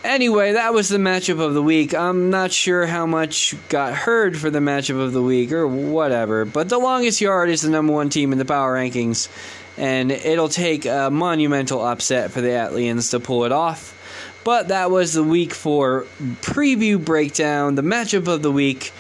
Anyway, 0.03 0.53
that 0.53 0.73
was 0.73 0.89
the 0.89 0.97
matchup 0.97 1.39
of 1.39 1.53
the 1.53 1.63
week. 1.63 1.95
I'm 1.95 2.29
not 2.29 2.51
sure 2.51 2.85
how 2.85 3.05
much 3.05 3.55
got 3.69 3.93
heard 3.93 4.37
for 4.37 4.49
the 4.49 4.59
matchup 4.59 4.99
of 4.99 5.13
the 5.13 5.21
week 5.21 5.53
or 5.53 5.65
whatever, 5.65 6.43
but 6.43 6.67
the 6.67 6.77
longest 6.77 7.21
yard 7.21 7.49
is 7.49 7.61
the 7.61 7.69
number 7.69 7.93
one 7.93 8.09
team 8.09 8.33
in 8.33 8.37
the 8.37 8.45
power 8.45 8.75
rankings, 8.75 9.29
and 9.77 10.11
it'll 10.11 10.49
take 10.49 10.85
a 10.85 11.09
monumental 11.09 11.85
upset 11.85 12.31
for 12.31 12.41
the 12.41 12.51
Atleans 12.51 13.11
to 13.11 13.21
pull 13.21 13.45
it 13.45 13.53
off. 13.53 13.93
But 14.43 14.69
that 14.69 14.91
was 14.91 15.13
the 15.13 15.23
week 15.23 15.53
for 15.53 16.05
preview 16.41 17.03
breakdown, 17.03 17.75
the 17.75 17.81
matchup 17.81 18.27
of 18.27 18.41
the 18.41 18.51
week. 18.51 18.91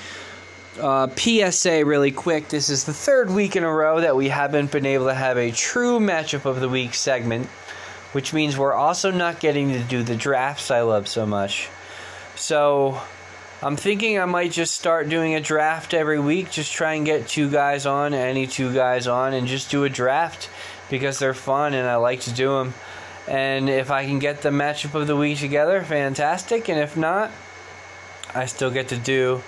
Uh, 0.79 1.07
PSA 1.15 1.85
really 1.85 2.11
quick. 2.11 2.49
This 2.49 2.69
is 2.69 2.83
the 2.83 2.93
third 2.93 3.31
week 3.31 3.55
in 3.55 3.63
a 3.63 3.71
row 3.71 4.01
that 4.01 4.15
we 4.15 4.29
haven't 4.29 4.71
been 4.71 4.85
able 4.85 5.07
to 5.07 5.13
have 5.13 5.37
a 5.37 5.51
true 5.51 5.99
matchup 5.99 6.45
of 6.45 6.59
the 6.59 6.69
week 6.69 6.93
segment, 6.93 7.47
which 8.11 8.31
means 8.31 8.57
we're 8.57 8.73
also 8.73 9.09
not 9.09 9.39
getting 9.39 9.69
to 9.69 9.79
do 9.79 10.03
the 10.03 10.15
drafts 10.15 10.69
I 10.69 10.81
love 10.81 11.07
so 11.07 11.25
much. 11.25 11.69
So 12.35 13.01
I'm 13.63 13.75
thinking 13.75 14.19
I 14.19 14.25
might 14.25 14.51
just 14.51 14.75
start 14.75 15.09
doing 15.09 15.33
a 15.33 15.41
draft 15.41 15.95
every 15.95 16.19
week, 16.19 16.51
just 16.51 16.71
try 16.71 16.93
and 16.93 17.05
get 17.07 17.27
two 17.27 17.49
guys 17.49 17.87
on, 17.87 18.13
any 18.13 18.45
two 18.45 18.71
guys 18.71 19.07
on, 19.07 19.33
and 19.33 19.47
just 19.47 19.71
do 19.71 19.83
a 19.83 19.89
draft 19.89 20.47
because 20.91 21.17
they're 21.17 21.33
fun 21.33 21.73
and 21.73 21.87
I 21.87 21.95
like 21.95 22.21
to 22.21 22.31
do 22.31 22.49
them. 22.49 22.75
And 23.27 23.67
if 23.67 23.89
I 23.89 24.05
can 24.05 24.19
get 24.19 24.43
the 24.43 24.49
matchup 24.49 24.93
of 24.93 25.07
the 25.07 25.15
week 25.15 25.39
together, 25.39 25.81
fantastic. 25.81 26.69
And 26.69 26.79
if 26.79 26.95
not, 26.95 27.31
I 28.35 28.45
still 28.45 28.69
get 28.69 28.89
to 28.89 28.97
do 28.97 29.41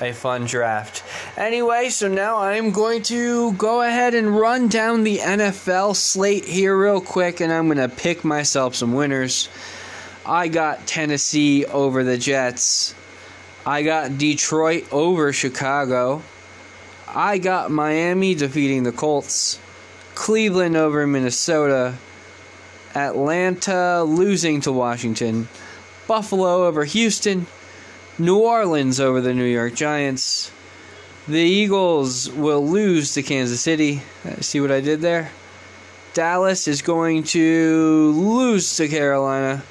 a 0.00 0.12
fun 0.12 0.44
draft. 0.44 1.02
Anyway, 1.36 1.88
so 1.88 2.08
now 2.08 2.38
I'm 2.38 2.70
going 2.70 3.02
to 3.04 3.52
go 3.52 3.82
ahead 3.82 4.14
and 4.14 4.36
run 4.36 4.68
down 4.68 5.04
the 5.04 5.18
NFL 5.18 5.96
slate 5.96 6.44
here 6.44 6.76
real 6.76 7.00
quick, 7.00 7.40
and 7.40 7.52
I'm 7.52 7.66
going 7.66 7.78
to 7.78 7.94
pick 7.94 8.24
myself 8.24 8.74
some 8.74 8.94
winners. 8.94 9.48
I 10.24 10.48
got 10.48 10.86
Tennessee 10.86 11.64
over 11.64 12.04
the 12.04 12.18
Jets. 12.18 12.94
I 13.66 13.82
got 13.82 14.18
Detroit 14.18 14.86
over 14.92 15.32
Chicago. 15.32 16.22
I 17.08 17.38
got 17.38 17.70
Miami 17.70 18.34
defeating 18.34 18.84
the 18.84 18.92
Colts. 18.92 19.58
Cleveland 20.14 20.76
over 20.76 21.06
Minnesota. 21.06 21.94
Atlanta 22.94 24.02
losing 24.04 24.60
to 24.62 24.72
Washington. 24.72 25.48
Buffalo 26.06 26.66
over 26.66 26.84
Houston. 26.84 27.46
New 28.20 28.38
Orleans 28.40 29.00
over 29.00 29.22
the 29.22 29.32
New 29.32 29.44
York 29.44 29.74
Giants. 29.74 30.52
The 31.26 31.40
Eagles 31.40 32.30
will 32.30 32.66
lose 32.66 33.14
to 33.14 33.22
Kansas 33.22 33.62
City. 33.62 34.02
Uh, 34.26 34.42
See 34.42 34.60
what 34.60 34.70
I 34.70 34.82
did 34.82 35.00
there? 35.00 35.30
Dallas 36.12 36.68
is 36.68 36.82
going 36.82 37.22
to 37.22 38.12
lose 38.14 38.76
to 38.76 38.88
Carolina. 38.88 39.62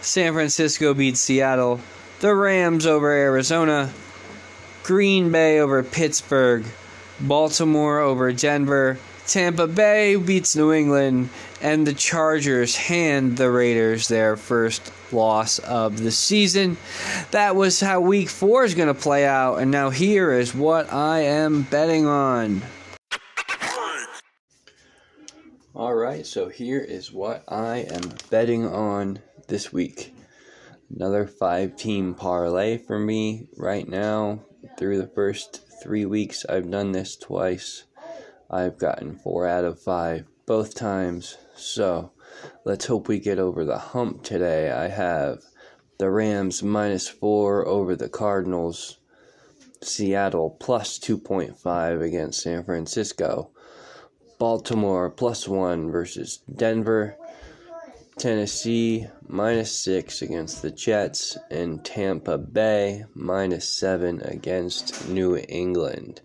San 0.00 0.32
Francisco 0.32 0.92
beats 0.92 1.20
Seattle. 1.20 1.78
The 2.18 2.34
Rams 2.34 2.84
over 2.84 3.12
Arizona. 3.12 3.92
Green 4.82 5.30
Bay 5.30 5.60
over 5.60 5.84
Pittsburgh. 5.84 6.64
Baltimore 7.20 8.00
over 8.00 8.32
Denver. 8.32 8.98
Tampa 9.26 9.66
Bay 9.66 10.16
beats 10.16 10.54
New 10.56 10.72
England. 10.72 11.30
And 11.62 11.86
the 11.86 11.94
Chargers 11.94 12.76
hand 12.76 13.38
the 13.38 13.50
Raiders 13.50 14.08
their 14.08 14.36
first 14.36 14.92
loss 15.12 15.58
of 15.60 16.02
the 16.02 16.10
season. 16.10 16.76
That 17.30 17.56
was 17.56 17.80
how 17.80 18.00
week 18.00 18.28
four 18.28 18.64
is 18.64 18.74
going 18.74 18.88
to 18.88 18.94
play 18.94 19.24
out. 19.24 19.56
And 19.56 19.70
now 19.70 19.90
here 19.90 20.32
is 20.32 20.54
what 20.54 20.92
I 20.92 21.20
am 21.20 21.62
betting 21.62 22.06
on. 22.06 22.62
All 25.74 25.94
right, 25.94 26.24
so 26.24 26.48
here 26.48 26.80
is 26.80 27.10
what 27.10 27.42
I 27.48 27.78
am 27.78 28.12
betting 28.30 28.66
on 28.66 29.18
this 29.48 29.72
week. 29.72 30.14
Another 30.94 31.26
five 31.26 31.76
team 31.76 32.14
parlay 32.14 32.78
for 32.78 32.98
me 32.98 33.48
right 33.56 33.88
now. 33.88 34.44
Through 34.78 34.98
the 34.98 35.08
first 35.08 35.62
three 35.82 36.04
weeks, 36.04 36.44
I've 36.48 36.70
done 36.70 36.92
this 36.92 37.16
twice. 37.16 37.84
I've 38.50 38.78
gotten 38.78 39.16
four 39.16 39.46
out 39.46 39.64
of 39.64 39.80
five 39.80 40.26
both 40.46 40.74
times. 40.74 41.36
So 41.56 42.12
let's 42.64 42.86
hope 42.86 43.08
we 43.08 43.18
get 43.18 43.38
over 43.38 43.64
the 43.64 43.78
hump 43.78 44.22
today. 44.22 44.70
I 44.70 44.88
have 44.88 45.42
the 45.98 46.10
Rams 46.10 46.62
minus 46.62 47.08
four 47.08 47.66
over 47.66 47.96
the 47.96 48.08
Cardinals, 48.08 48.98
Seattle 49.80 50.50
plus 50.50 50.98
2.5 50.98 52.02
against 52.02 52.42
San 52.42 52.64
Francisco, 52.64 53.50
Baltimore 54.38 55.10
plus 55.10 55.46
one 55.46 55.90
versus 55.90 56.38
Denver. 56.54 57.16
Tennessee 58.16 59.08
minus 59.26 59.76
six 59.76 60.22
against 60.22 60.62
the 60.62 60.70
Jets, 60.70 61.36
and 61.50 61.84
Tampa 61.84 62.38
Bay 62.38 63.04
minus 63.12 63.68
seven 63.68 64.20
against 64.22 65.08
New 65.08 65.36
England. 65.48 66.20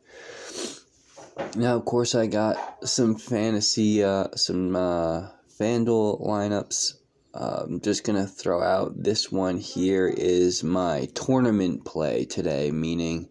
Now, 1.56 1.76
of 1.76 1.86
course, 1.86 2.16
I 2.16 2.28
got 2.28 2.88
some 2.88 3.16
fantasy, 3.16 4.04
uh, 4.04 4.28
some 4.36 4.76
uh, 4.76 5.30
FanDuel 5.60 6.26
lineups. 6.26 6.94
I'm 7.34 7.80
just 7.82 8.04
gonna 8.04 8.26
throw 8.26 8.64
out 8.64 9.04
this 9.04 9.32
one 9.32 9.58
here 9.58 10.08
is 10.08 10.64
my 10.64 11.08
tournament 11.14 11.86
play 11.86 12.26
today, 12.26 12.72
meaning 12.72 13.30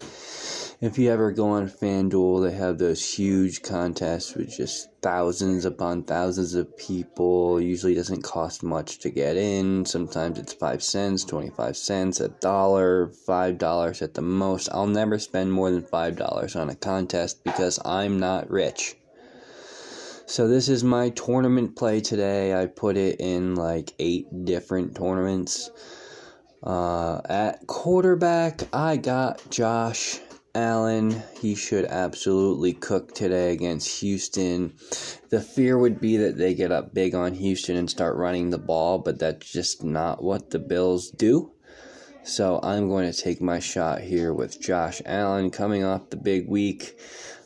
if 0.80 0.96
you 0.96 1.10
ever 1.10 1.32
go 1.32 1.48
on 1.48 1.68
FanDuel, 1.68 2.48
they 2.48 2.56
have 2.56 2.78
those 2.78 3.14
huge 3.14 3.62
contests 3.62 4.36
with 4.36 4.56
just 4.56 4.88
thousands 5.02 5.64
upon 5.64 6.04
thousands 6.04 6.54
of 6.54 6.76
people. 6.76 7.60
Usually 7.60 7.96
doesn't 7.96 8.22
cost 8.22 8.62
much 8.62 9.00
to 9.00 9.10
get 9.10 9.36
in. 9.36 9.84
Sometimes 9.84 10.38
it's 10.38 10.52
5 10.52 10.80
cents, 10.80 11.24
25 11.24 11.76
cents, 11.76 12.20
a 12.20 12.28
dollar, 12.28 13.08
$5 13.08 14.02
at 14.02 14.14
the 14.14 14.22
most. 14.22 14.68
I'll 14.70 14.86
never 14.86 15.18
spend 15.18 15.52
more 15.52 15.72
than 15.72 15.82
$5 15.82 16.60
on 16.60 16.70
a 16.70 16.76
contest 16.76 17.42
because 17.42 17.80
I'm 17.84 18.20
not 18.20 18.48
rich. 18.48 18.94
So 20.26 20.46
this 20.46 20.68
is 20.68 20.84
my 20.84 21.08
tournament 21.10 21.74
play 21.74 22.00
today. 22.00 22.54
I 22.54 22.66
put 22.66 22.96
it 22.96 23.18
in 23.18 23.56
like 23.56 23.94
8 23.98 24.44
different 24.44 24.94
tournaments. 24.94 25.70
Uh, 26.62 27.20
at 27.28 27.66
quarterback, 27.66 28.62
I 28.72 28.96
got 28.96 29.48
Josh 29.50 30.20
Allen, 30.59 31.23
he 31.40 31.55
should 31.55 31.85
absolutely 31.85 32.73
cook 32.73 33.14
today 33.14 33.53
against 33.53 34.01
Houston. 34.01 34.75
The 35.31 35.40
fear 35.40 35.79
would 35.79 36.01
be 36.01 36.16
that 36.16 36.37
they 36.37 36.53
get 36.53 36.73
up 36.73 36.92
big 36.92 37.14
on 37.14 37.35
Houston 37.35 37.77
and 37.77 37.88
start 37.88 38.16
running 38.16 38.51
the 38.51 38.59
ball, 38.59 38.99
but 38.99 39.21
that's 39.21 39.53
just 39.53 39.85
not 39.85 40.21
what 40.21 40.51
the 40.51 40.59
Bills 40.59 41.11
do. 41.11 41.53
So 42.25 42.59
I'm 42.61 42.88
going 42.88 43.09
to 43.09 43.16
take 43.16 43.40
my 43.40 43.61
shot 43.61 44.01
here 44.01 44.35
with 44.35 44.61
Josh 44.61 45.01
Allen 45.07 45.53
coming 45.53 45.85
off 45.85 46.11
the 46.11 46.16
big 46.16 46.49
week. 46.49 46.99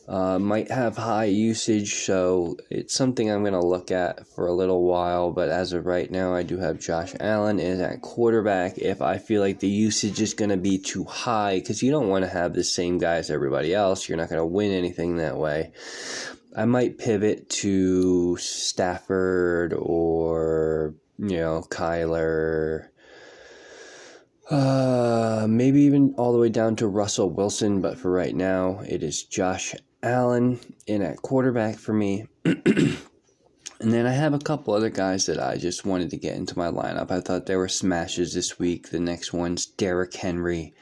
Uh, 0.08 0.36
might 0.36 0.68
have 0.68 0.96
high 0.96 1.26
usage, 1.26 1.94
so 1.94 2.56
it's 2.70 2.92
something 2.92 3.30
I'm 3.30 3.42
going 3.42 3.52
to 3.52 3.64
look 3.64 3.92
at 3.92 4.26
for 4.26 4.48
a 4.48 4.52
little 4.52 4.82
while. 4.82 5.30
But 5.30 5.48
as 5.48 5.72
of 5.72 5.86
right 5.86 6.10
now, 6.10 6.34
I 6.34 6.42
do 6.42 6.58
have 6.58 6.80
Josh 6.80 7.14
Allen 7.20 7.60
is 7.60 7.80
at 7.80 8.02
quarterback. 8.02 8.78
If 8.78 9.00
I 9.00 9.18
feel 9.18 9.40
like 9.40 9.60
the 9.60 9.68
usage 9.68 10.20
is 10.20 10.34
going 10.34 10.50
to 10.50 10.56
be 10.56 10.78
too 10.78 11.04
high, 11.04 11.60
because 11.60 11.84
you 11.84 11.92
don't 11.92 12.08
want 12.08 12.24
to 12.24 12.30
have 12.30 12.52
the 12.52 12.64
same 12.64 12.98
guy 12.98 13.16
as 13.16 13.30
everybody 13.30 13.72
else, 13.72 14.08
you're 14.08 14.18
not 14.18 14.28
going 14.28 14.40
to 14.40 14.46
win 14.46 14.72
anything 14.72 15.16
that 15.16 15.36
way. 15.36 15.72
I 16.56 16.64
might 16.64 16.98
pivot 16.98 17.48
to 17.48 18.36
Stafford 18.38 19.72
or 19.72 20.94
you 21.18 21.36
know 21.36 21.64
Kyler. 21.70 22.88
Uh, 24.50 25.46
maybe 25.48 25.82
even 25.82 26.12
all 26.18 26.32
the 26.32 26.38
way 26.38 26.48
down 26.48 26.76
to 26.76 26.88
Russell 26.88 27.30
Wilson, 27.30 27.80
but 27.80 27.96
for 27.96 28.10
right 28.10 28.34
now, 28.34 28.80
it 28.86 29.02
is 29.02 29.22
Josh 29.22 29.74
Allen 30.02 30.58
in 30.86 31.00
at 31.02 31.22
quarterback 31.22 31.78
for 31.78 31.92
me. 31.92 32.26
and 32.44 32.98
then 33.80 34.06
I 34.06 34.10
have 34.10 34.34
a 34.34 34.38
couple 34.38 34.74
other 34.74 34.90
guys 34.90 35.26
that 35.26 35.40
I 35.40 35.56
just 35.56 35.86
wanted 35.86 36.10
to 36.10 36.16
get 36.16 36.36
into 36.36 36.58
my 36.58 36.68
lineup. 36.68 37.12
I 37.12 37.20
thought 37.20 37.46
there 37.46 37.58
were 37.58 37.68
smashes 37.68 38.34
this 38.34 38.58
week. 38.58 38.90
The 38.90 38.98
next 38.98 39.32
one's 39.32 39.66
Derrick 39.66 40.14
Henry. 40.14 40.74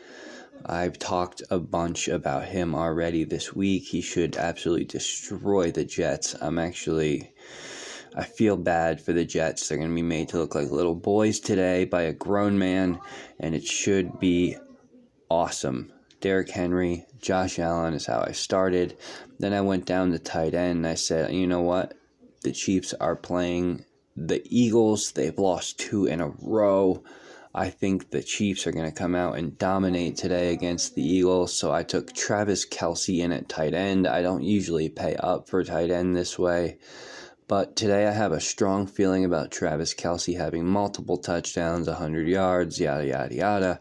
I've 0.65 0.99
talked 0.99 1.43
a 1.51 1.59
bunch 1.59 2.09
about 2.09 2.47
him 2.47 2.75
already 2.75 3.25
this 3.25 3.55
week. 3.55 3.85
He 3.85 4.01
should 4.01 4.37
absolutely 4.37 4.87
destroy 4.87 5.71
the 5.71 5.85
Jets. 5.85 6.35
I'm 6.41 6.59
actually. 6.59 7.33
I 8.17 8.25
feel 8.25 8.57
bad 8.57 9.01
for 9.01 9.13
the 9.13 9.25
Jets. 9.25 9.69
They're 9.69 9.79
going 9.79 9.91
to 9.91 9.95
be 9.95 10.03
made 10.03 10.31
to 10.31 10.39
look 10.39 10.55
like 10.55 10.71
little 10.71 10.97
boys 10.97 11.39
today 11.39 11.85
by 11.85 12.03
a 12.03 12.13
grown 12.13 12.59
man, 12.59 12.99
and 13.39 13.55
it 13.55 13.65
should 13.65 14.19
be 14.19 14.57
awesome. 15.31 15.93
Derrick 16.21 16.51
Henry, 16.51 17.07
Josh 17.19 17.59
Allen 17.59 17.95
is 17.95 18.07
how 18.07 18.25
I 18.27 18.33
started. 18.33 18.97
Then 19.39 19.53
I 19.53 19.61
went 19.63 19.87
down 19.87 20.13
to 20.13 20.19
tight 20.19 20.55
end 20.55 20.79
and 20.79 20.87
I 20.87 20.95
said, 20.95 21.33
you 21.33 21.47
know 21.47 21.63
what? 21.63 21.95
The 22.43 22.53
Chiefs 22.53 22.95
are 22.95 23.17
playing 23.17 23.85
the 24.17 24.43
Eagles. 24.45 25.13
They've 25.13 25.39
lost 25.39 25.79
two 25.79 26.07
in 26.07 26.21
a 26.21 26.33
row. 26.41 27.03
I 27.55 27.69
think 27.71 28.11
the 28.11 28.23
Chiefs 28.23 28.67
are 28.67 28.73
going 28.73 28.89
to 28.89 28.97
come 28.97 29.15
out 29.15 29.37
and 29.37 29.59
dominate 29.59 30.17
today 30.17 30.53
against 30.53 30.95
the 30.95 31.03
Eagles. 31.03 31.59
So 31.59 31.73
I 31.73 31.83
took 31.83 32.13
Travis 32.13 32.65
Kelce 32.67 33.19
in 33.19 33.33
at 33.33 33.49
tight 33.49 33.75
end. 33.75 34.07
I 34.07 34.23
don't 34.23 34.45
usually 34.45 34.89
pay 34.89 35.17
up 35.17 35.49
for 35.49 35.65
tight 35.65 35.91
end 35.91 36.15
this 36.15 36.39
way, 36.39 36.79
But 37.51 37.75
today 37.75 38.07
I 38.07 38.13
have 38.13 38.31
a 38.31 38.41
strong 38.41 38.87
feeling 38.87 39.25
about 39.25 39.51
Travis 39.51 39.93
Kelce 39.93 40.37
having 40.37 40.65
multiple 40.65 41.17
touchdowns, 41.17 41.89
100 41.89 42.29
yards, 42.29 42.79
yada, 42.79 43.05
yada, 43.05 43.35
yada. 43.35 43.81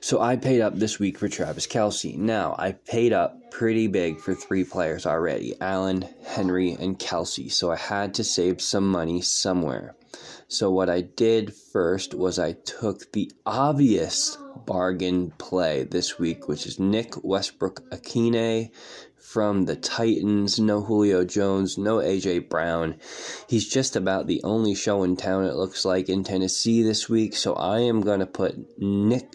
So 0.00 0.22
I 0.22 0.36
paid 0.36 0.62
up 0.62 0.78
this 0.78 0.98
week 0.98 1.18
for 1.18 1.28
Travis 1.28 1.66
Kelce. 1.66 2.16
Now, 2.16 2.56
I 2.58 2.72
paid 2.72 3.12
up 3.12 3.50
pretty 3.50 3.88
big 3.88 4.20
for 4.20 4.34
three 4.34 4.64
players 4.64 5.04
already 5.04 5.54
Allen, 5.60 6.08
Henry, 6.24 6.72
and 6.80 6.98
Kelce. 6.98 7.52
So 7.52 7.70
I 7.70 7.76
had 7.76 8.14
to 8.14 8.24
save 8.24 8.62
some 8.62 8.90
money 8.90 9.20
somewhere. 9.20 9.96
So 10.48 10.70
what 10.70 10.88
I 10.88 11.02
did 11.02 11.52
first 11.52 12.14
was 12.14 12.38
I 12.38 12.52
took 12.52 13.12
the 13.12 13.30
obvious 13.44 14.38
bargain 14.64 15.30
play 15.36 15.84
this 15.84 16.18
week, 16.18 16.48
which 16.48 16.64
is 16.64 16.78
Nick 16.78 17.22
Westbrook 17.22 17.82
Akine 17.90 18.70
from 19.34 19.64
the 19.64 19.74
Titans. 19.74 20.60
No 20.60 20.80
Julio 20.80 21.24
Jones, 21.24 21.76
no 21.76 21.96
AJ 21.96 22.48
Brown. 22.48 22.94
He's 23.48 23.68
just 23.68 23.96
about 23.96 24.28
the 24.28 24.40
only 24.44 24.76
show 24.76 25.02
in 25.02 25.16
town, 25.16 25.44
it 25.44 25.56
looks 25.56 25.84
like, 25.84 26.08
in 26.08 26.22
Tennessee 26.22 26.84
this 26.84 27.08
week. 27.08 27.34
So 27.34 27.54
I 27.54 27.80
am 27.80 28.02
going 28.02 28.20
to 28.20 28.26
put 28.26 28.78
Nick. 28.78 29.34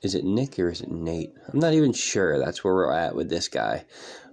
Is 0.00 0.14
it 0.14 0.24
Nick 0.24 0.58
or 0.58 0.70
is 0.70 0.80
it 0.80 0.90
Nate? 0.90 1.34
I'm 1.52 1.58
not 1.58 1.74
even 1.74 1.92
sure. 1.92 2.38
That's 2.38 2.64
where 2.64 2.72
we're 2.72 2.90
at 2.90 3.14
with 3.14 3.28
this 3.28 3.48
guy. 3.48 3.84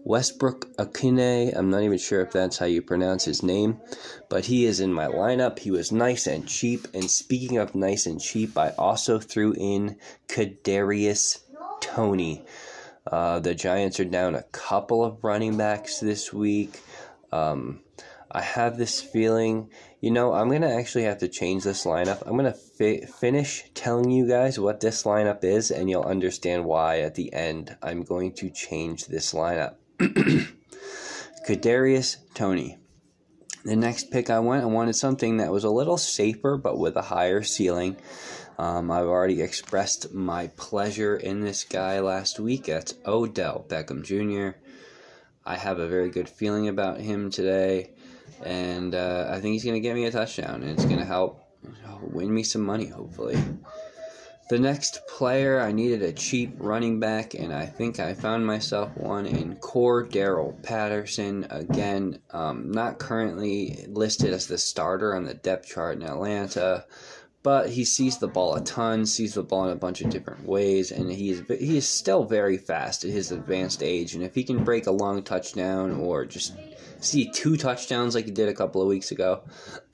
Westbrook 0.06 0.74
Akine. 0.78 1.58
I'm 1.58 1.70
not 1.70 1.84
even 1.84 1.98
sure 1.98 2.22
if 2.22 2.32
that's 2.32 2.58
how 2.58 2.66
you 2.66 2.82
pronounce 2.82 3.26
his 3.26 3.44
name, 3.44 3.82
but 4.30 4.46
he 4.46 4.64
is 4.64 4.80
in 4.80 4.94
my 4.94 5.08
lineup. 5.08 5.60
He 5.60 5.72
was 5.72 5.92
nice 5.92 6.26
and 6.26 6.48
cheap. 6.48 6.88
And 6.94 7.12
speaking 7.12 7.58
of 7.58 7.76
nice 7.76 8.06
and 8.06 8.22
cheap, 8.22 8.58
I 8.58 8.70
also 8.78 9.20
threw 9.20 9.54
in 9.58 9.98
Kadarius 10.30 11.40
Toney. 11.82 12.46
Uh, 13.06 13.40
the 13.40 13.56
Giants 13.56 14.00
are 14.00 14.06
down 14.06 14.36
a 14.36 14.44
couple 14.44 15.04
of 15.04 15.24
running 15.24 15.58
backs 15.58 16.00
this 16.00 16.32
week. 16.32 16.80
Um, 17.32 17.82
I 18.32 18.42
have 18.42 18.78
this 18.78 19.02
feeling, 19.02 19.70
you 20.00 20.12
know, 20.12 20.34
I'm 20.34 20.48
going 20.48 20.62
to 20.62 20.72
actually 20.72 21.04
have 21.04 21.18
to 21.20 21.28
change 21.28 21.64
this 21.64 21.86
lineup. 21.86 22.24
I'm 22.26 22.38
going 22.38 22.46
to 22.46 22.54
fi- 22.54 23.06
finish 23.06 23.64
telling 23.74 24.10
you 24.10 24.28
guys 24.28 24.58
what 24.60 24.80
this 24.80 25.04
lineup 25.04 25.44
is, 25.44 25.70
and 25.72 25.90
you'll 25.90 26.04
understand 26.04 26.66
why 26.66 27.00
at 27.00 27.16
the 27.16 27.34
end 27.34 27.76
I'm 27.82 28.04
going 28.04 28.34
to 28.36 28.50
change 28.50 29.08
this 29.08 29.34
lineup. 29.34 29.76
Kadarius 31.48 32.18
Toney. 32.34 32.78
The 33.66 33.76
next 33.76 34.12
pick 34.12 34.30
I 34.30 34.40
went, 34.40 34.64
I 34.64 34.68
wanted 34.68 34.96
something 34.96 35.38
that 35.38 35.52
was 35.52 35.64
a 35.64 35.70
little 35.70 35.98
safer 35.98 36.58
but 36.58 36.80
with 36.80 36.96
a 36.96 37.02
higher 37.02 37.44
ceiling. 37.44 37.98
Um, 38.58 38.92
I've 38.92 39.08
already 39.08 39.42
expressed 39.42 40.14
my 40.14 40.48
pleasure 40.56 41.16
in 41.16 41.42
this 41.42 41.64
guy 41.64 42.00
last 42.00 42.40
week. 42.40 42.66
That's 42.66 42.94
Odell 43.06 43.66
Beckham 43.68 44.04
Jr. 44.04 44.58
I 45.46 45.56
have 45.56 45.80
a 45.80 45.88
very 45.88 46.10
good 46.10 46.30
feeling 46.30 46.68
about 46.68 47.00
him 47.00 47.32
today, 47.32 47.92
and 48.44 48.94
uh, 48.94 49.28
I 49.30 49.40
think 49.40 49.54
he's 49.54 49.64
going 49.64 49.76
to 49.76 49.80
get 49.80 49.96
me 49.96 50.06
a 50.06 50.12
touchdown, 50.12 50.62
and 50.62 50.72
it's 50.72 50.86
going 50.86 51.00
to 51.00 51.06
help 51.06 51.42
win 52.02 52.34
me 52.34 52.44
some 52.44 52.62
money, 52.62 52.88
hopefully. 52.88 53.38
The 54.50 54.60
next 54.60 55.08
player, 55.08 55.62
I 55.62 55.72
needed 55.72 56.02
a 56.02 56.12
cheap 56.12 56.56
running 56.58 57.00
back, 57.00 57.34
and 57.34 57.54
I 57.54 57.66
think 57.66 58.00
I 58.00 58.14
found 58.14 58.46
myself 58.46 58.96
one 58.98 59.26
in 59.26 59.56
Cordarrelle 59.56 60.62
Patterson. 60.62 61.48
Again, 61.50 62.20
um, 62.32 62.70
not 62.70 63.00
currently 63.00 63.86
listed 63.88 64.34
as 64.34 64.48
the 64.48 64.58
starter 64.58 65.16
on 65.16 65.24
the 65.24 65.34
depth 65.34 65.70
chart 65.70 65.96
in 65.96 66.04
Atlanta 66.04 66.86
but 67.44 67.70
he 67.70 67.84
sees 67.84 68.18
the 68.20 68.28
ball 68.28 68.56
a 68.56 68.62
ton, 68.62 69.06
sees 69.06 69.34
the 69.34 69.44
ball 69.44 69.66
in 69.66 69.72
a 69.72 69.76
bunch 69.76 70.02
of 70.02 70.10
different 70.10 70.46
ways, 70.46 70.92
and 70.92 71.12
he 71.12 71.32
is 71.32 71.44
he 71.48 71.78
is 71.78 71.88
still 71.88 72.24
very 72.24 72.58
fast 72.58 73.04
at 73.04 73.12
his 73.12 73.32
advanced 73.32 73.82
age. 73.82 74.14
And 74.14 74.24
if 74.24 74.36
he 74.36 74.44
can 74.44 74.64
break 74.64 74.86
a 74.86 74.92
long 74.92 75.24
touchdown 75.24 75.92
or 75.94 76.26
just 76.26 76.54
see 77.00 77.32
two 77.32 77.58
touchdowns 77.58 78.14
like 78.14 78.26
he 78.26 78.32
did 78.32 78.48
a 78.48 78.54
couple 78.54 78.82
of 78.82 78.88
weeks 78.88 79.12
ago, 79.12 79.42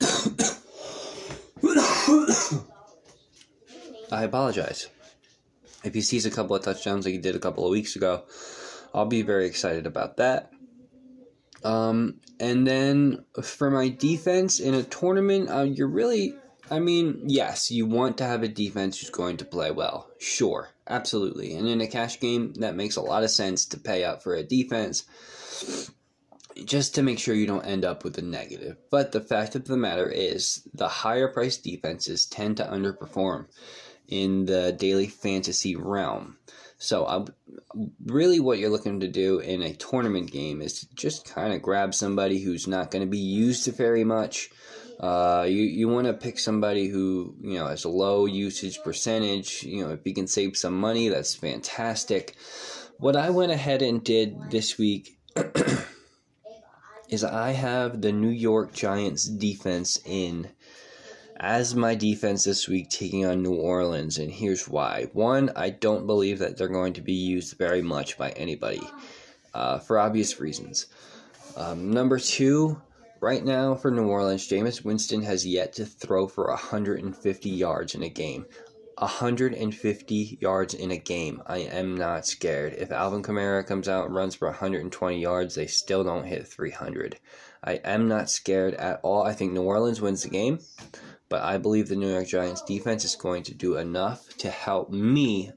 I 4.12 4.24
apologize. 4.24 4.88
If 5.84 5.94
he 5.94 6.02
sees 6.02 6.26
a 6.26 6.30
couple 6.30 6.54
of 6.54 6.62
touchdowns 6.62 7.06
like 7.06 7.12
he 7.12 7.18
did 7.18 7.36
a 7.36 7.40
couple 7.40 7.64
of 7.64 7.70
weeks 7.70 7.96
ago, 7.96 8.24
I'll 8.92 9.06
be 9.06 9.22
very 9.22 9.46
excited 9.46 9.86
about 9.86 10.18
that. 10.18 10.50
Um, 11.64 12.20
and 12.38 12.66
then 12.66 13.24
for 13.42 13.70
my 13.70 13.88
defense 13.88 14.60
in 14.60 14.74
a 14.74 14.82
tournament, 14.82 15.48
uh, 15.50 15.62
you're 15.62 15.88
really 15.88 16.34
I 16.70 16.78
mean, 16.80 17.22
yes, 17.26 17.70
you 17.70 17.86
want 17.86 18.18
to 18.18 18.24
have 18.24 18.42
a 18.42 18.48
defense 18.48 18.98
who's 18.98 19.10
going 19.10 19.38
to 19.38 19.44
play 19.44 19.70
well. 19.70 20.08
Sure, 20.18 20.68
absolutely. 20.88 21.54
And 21.54 21.68
in 21.68 21.80
a 21.80 21.86
cash 21.86 22.20
game, 22.20 22.54
that 22.54 22.76
makes 22.76 22.96
a 22.96 23.02
lot 23.02 23.24
of 23.24 23.30
sense 23.30 23.66
to 23.66 23.78
pay 23.78 24.04
up 24.04 24.22
for 24.22 24.34
a 24.34 24.42
defense 24.42 25.04
just 26.64 26.94
to 26.94 27.02
make 27.02 27.18
sure 27.18 27.34
you 27.34 27.46
don't 27.46 27.66
end 27.66 27.84
up 27.84 28.04
with 28.04 28.18
a 28.18 28.22
negative. 28.22 28.76
But 28.90 29.12
the 29.12 29.20
fact 29.20 29.54
of 29.54 29.66
the 29.66 29.76
matter 29.76 30.08
is, 30.08 30.62
the 30.74 30.88
higher 30.88 31.28
priced 31.28 31.64
defenses 31.64 32.26
tend 32.26 32.56
to 32.56 32.64
underperform 32.64 33.46
in 34.08 34.46
the 34.46 34.72
daily 34.72 35.06
fantasy 35.06 35.76
realm. 35.76 36.36
So, 36.78 37.04
uh, 37.04 37.26
really, 38.06 38.40
what 38.40 38.58
you're 38.58 38.70
looking 38.70 39.00
to 39.00 39.08
do 39.08 39.40
in 39.40 39.62
a 39.62 39.74
tournament 39.74 40.30
game 40.30 40.62
is 40.62 40.80
to 40.80 40.94
just 40.94 41.28
kind 41.28 41.52
of 41.52 41.62
grab 41.62 41.94
somebody 41.94 42.40
who's 42.40 42.68
not 42.68 42.90
going 42.90 43.02
to 43.02 43.10
be 43.10 43.18
used 43.18 43.64
to 43.64 43.72
very 43.72 44.04
much 44.04 44.50
uh, 45.00 45.46
you 45.48 45.62
you 45.62 45.88
want 45.88 46.06
to 46.06 46.12
pick 46.12 46.38
somebody 46.38 46.88
who 46.88 47.34
you 47.40 47.58
know 47.58 47.66
has 47.68 47.84
a 47.84 47.88
low 47.88 48.26
usage 48.26 48.82
percentage. 48.82 49.62
You 49.62 49.84
know, 49.84 49.92
if 49.92 50.00
you 50.04 50.14
can 50.14 50.26
save 50.26 50.56
some 50.56 50.78
money, 50.78 51.08
that's 51.08 51.34
fantastic. 51.34 52.34
What 52.98 53.14
I 53.14 53.30
went 53.30 53.52
ahead 53.52 53.82
and 53.82 54.02
did 54.02 54.50
this 54.50 54.76
week 54.76 55.16
is 57.08 57.22
I 57.22 57.52
have 57.52 58.00
the 58.00 58.12
New 58.12 58.30
York 58.30 58.72
Giants 58.72 59.24
defense 59.24 60.00
in 60.04 60.48
as 61.36 61.76
my 61.76 61.94
defense 61.94 62.42
this 62.42 62.66
week 62.66 62.90
taking 62.90 63.24
on 63.24 63.42
New 63.42 63.54
Orleans, 63.54 64.18
and 64.18 64.30
here's 64.30 64.68
why. 64.68 65.08
One, 65.12 65.52
I 65.54 65.70
don't 65.70 66.06
believe 66.06 66.40
that 66.40 66.56
they're 66.56 66.66
going 66.66 66.94
to 66.94 67.00
be 67.00 67.12
used 67.12 67.56
very 67.56 67.82
much 67.82 68.18
by 68.18 68.30
anybody 68.30 68.82
uh, 69.54 69.78
for 69.78 70.00
obvious 70.00 70.40
reasons. 70.40 70.86
Um, 71.56 71.92
number 71.92 72.18
two, 72.18 72.80
Right 73.20 73.44
now, 73.44 73.74
for 73.74 73.90
New 73.90 74.06
Orleans, 74.06 74.46
Jameis 74.46 74.84
Winston 74.84 75.22
has 75.22 75.44
yet 75.44 75.72
to 75.72 75.84
throw 75.84 76.28
for 76.28 76.46
150 76.46 77.50
yards 77.50 77.96
in 77.96 78.04
a 78.04 78.08
game. 78.08 78.46
150 78.96 80.38
yards 80.40 80.74
in 80.74 80.92
a 80.92 80.96
game. 80.96 81.42
I 81.44 81.58
am 81.58 81.96
not 81.96 82.26
scared. 82.26 82.74
If 82.74 82.92
Alvin 82.92 83.24
Kamara 83.24 83.66
comes 83.66 83.88
out 83.88 84.06
and 84.06 84.14
runs 84.14 84.36
for 84.36 84.46
120 84.46 85.20
yards, 85.20 85.56
they 85.56 85.66
still 85.66 86.04
don't 86.04 86.26
hit 86.26 86.46
300. 86.46 87.18
I 87.64 87.74
am 87.84 88.06
not 88.06 88.30
scared 88.30 88.74
at 88.74 89.00
all. 89.02 89.24
I 89.24 89.32
think 89.32 89.52
New 89.52 89.62
Orleans 89.62 90.00
wins 90.00 90.22
the 90.22 90.30
game, 90.30 90.60
but 91.28 91.42
I 91.42 91.58
believe 91.58 91.88
the 91.88 91.96
New 91.96 92.12
York 92.12 92.28
Giants 92.28 92.62
defense 92.62 93.04
is 93.04 93.16
going 93.16 93.42
to 93.44 93.54
do 93.54 93.76
enough 93.78 94.28
to 94.38 94.48
help 94.48 94.90
me 94.90 95.50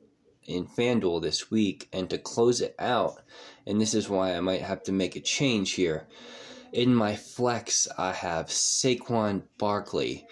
in 0.45 0.65
FanDuel 0.65 1.21
this 1.21 1.51
week 1.51 1.87
and 1.93 2.09
to 2.09 2.17
close 2.17 2.59
it 2.59 2.73
out. 2.79 3.21
And 3.67 3.79
this 3.79 3.93
is 3.93 4.09
why 4.09 4.33
I 4.35 4.39
might 4.39 4.61
have 4.61 4.81
to 4.83 4.91
make 4.91 5.15
a 5.15 5.21
change 5.21 5.73
here. 5.73 6.07
In 6.73 6.95
my 6.95 7.15
flex, 7.15 7.87
I 7.97 8.13
have 8.13 8.47
Saquon 8.47 9.43
Barkley. 9.57 10.25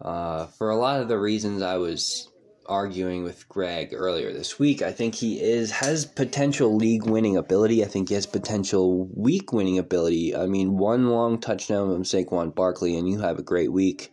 Uh, 0.00 0.46
for 0.46 0.70
a 0.70 0.76
lot 0.76 1.00
of 1.00 1.08
the 1.08 1.18
reasons 1.18 1.62
I 1.62 1.78
was 1.78 2.28
arguing 2.66 3.24
with 3.24 3.48
Greg 3.48 3.92
earlier 3.92 4.32
this 4.32 4.58
week, 4.58 4.82
I 4.82 4.92
think 4.92 5.16
he 5.16 5.40
is 5.40 5.72
has 5.72 6.06
potential 6.06 6.76
league 6.76 7.06
winning 7.06 7.36
ability. 7.36 7.84
I 7.84 7.88
think 7.88 8.08
he 8.08 8.14
has 8.14 8.26
potential 8.26 9.08
week 9.14 9.52
winning 9.52 9.78
ability. 9.78 10.36
I 10.36 10.46
mean, 10.46 10.78
one 10.78 11.10
long 11.10 11.40
touchdown 11.40 11.92
from 11.92 12.04
Saquon 12.04 12.54
Barkley, 12.54 12.96
and 12.96 13.08
you 13.08 13.20
have 13.20 13.40
a 13.40 13.42
great 13.42 13.72
week. 13.72 14.12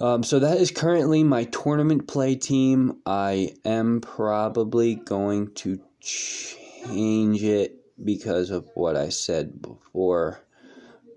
Um, 0.00 0.24
so 0.24 0.40
that 0.40 0.58
is 0.58 0.72
currently 0.72 1.22
my 1.22 1.44
tournament 1.44 2.08
play 2.08 2.34
team. 2.34 3.00
I 3.06 3.54
am 3.64 4.00
probably 4.00 4.96
going 4.96 5.54
to 5.54 5.80
change 6.00 7.42
it 7.44 7.85
because 8.02 8.50
of 8.50 8.68
what 8.74 8.96
I 8.96 9.08
said 9.08 9.60
before. 9.62 10.40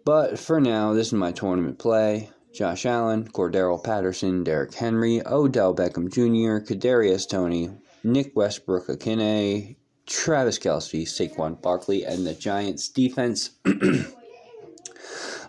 But 0.06 0.40
for 0.40 0.60
now, 0.60 0.94
this 0.94 1.08
is 1.08 1.14
my 1.14 1.32
tournament 1.32 1.80
play. 1.80 2.30
Josh 2.54 2.86
Allen, 2.86 3.28
Cordarrelle 3.28 3.84
Patterson, 3.84 4.44
Derrick 4.44 4.74
Henry, 4.74 5.22
Odell 5.26 5.76
Beckham 5.76 6.12
Jr., 6.12 6.66
Kadarius 6.66 7.30
Toney, 7.30 7.70
Nick 8.04 8.36
Westbrook, 8.36 8.88
Akine, 8.88 9.76
Travis 10.08 10.58
Kelce, 10.58 11.04
Saquon 11.04 11.62
Barkley, 11.62 12.04
and 12.04 12.26
the 12.26 12.34
Giants 12.34 12.90
defense. 12.90 13.52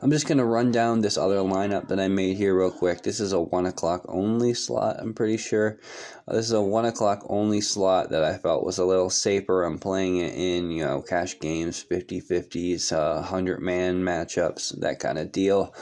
I'm 0.03 0.11
just 0.11 0.27
going 0.27 0.39
to 0.39 0.47
run 0.47 0.73
down 0.73 1.03
this 1.03 1.19
other 1.19 1.41
lineup 1.41 1.89
that 1.89 2.01
I 2.01 2.09
made 2.09 2.39
here 2.39 2.59
real 2.59 2.71
quick. 2.71 3.03
This 3.03 3.21
is 3.21 3.35
a 3.35 3.41
1 3.41 3.67
o'clock 3.67 4.07
only 4.09 4.55
slot, 4.55 4.97
I'm 4.99 5.13
pretty 5.13 5.37
sure. 5.37 5.79
Uh, 6.27 6.37
this 6.37 6.47
is 6.47 6.53
a 6.53 6.63
1 6.63 6.87
o'clock 6.87 7.27
only 7.29 7.61
slot 7.61 8.09
that 8.09 8.25
I 8.25 8.39
felt 8.39 8.65
was 8.65 8.79
a 8.79 8.87
little 8.87 9.11
safer. 9.11 9.63
I'm 9.63 9.79
playing 9.79 10.17
it 10.17 10.35
in, 10.35 10.71
you 10.71 10.85
know, 10.85 11.03
cash 11.03 11.39
games, 11.39 11.83
50 11.83 12.23
50s, 12.23 12.93
uh, 12.95 13.17
100 13.17 13.61
man 13.61 14.03
matchups, 14.03 14.81
that 14.81 15.01
kind 15.01 15.19
of 15.19 15.33
deal. 15.33 15.75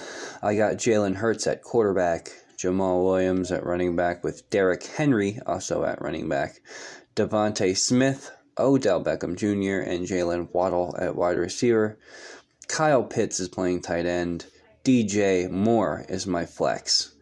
I 0.43 0.57
got 0.57 0.79
Jalen 0.79 1.15
Hurts 1.15 1.47
at 1.47 1.63
quarterback, 1.63 2.31
Jamaal 2.57 3.05
Williams 3.05 3.53
at 3.53 3.65
running 3.65 3.95
back, 3.95 4.25
with 4.25 4.51
Derrick 4.51 4.85
Henry 4.85 5.39
also 5.47 5.85
at 5.85 6.03
running 6.03 6.29
back, 6.29 6.61
DeVonta 7.15 7.77
Smith, 7.77 8.33
Odell 8.59 9.01
Beckham 9.01 9.37
Jr., 9.37 9.89
and 9.89 10.09
Jaylen 10.09 10.53
Waddle 10.53 10.97
at 10.99 11.15
wide 11.15 11.39
receiver. 11.39 11.97
Kyle 12.69 13.03
Pitts 13.03 13.41
is 13.41 13.49
playing 13.49 13.83
tight 13.83 14.07
end. 14.07 14.47
DJ 14.85 15.51
Moore 15.51 16.05
is 16.09 16.27
my 16.27 16.47
flex. 16.47 17.15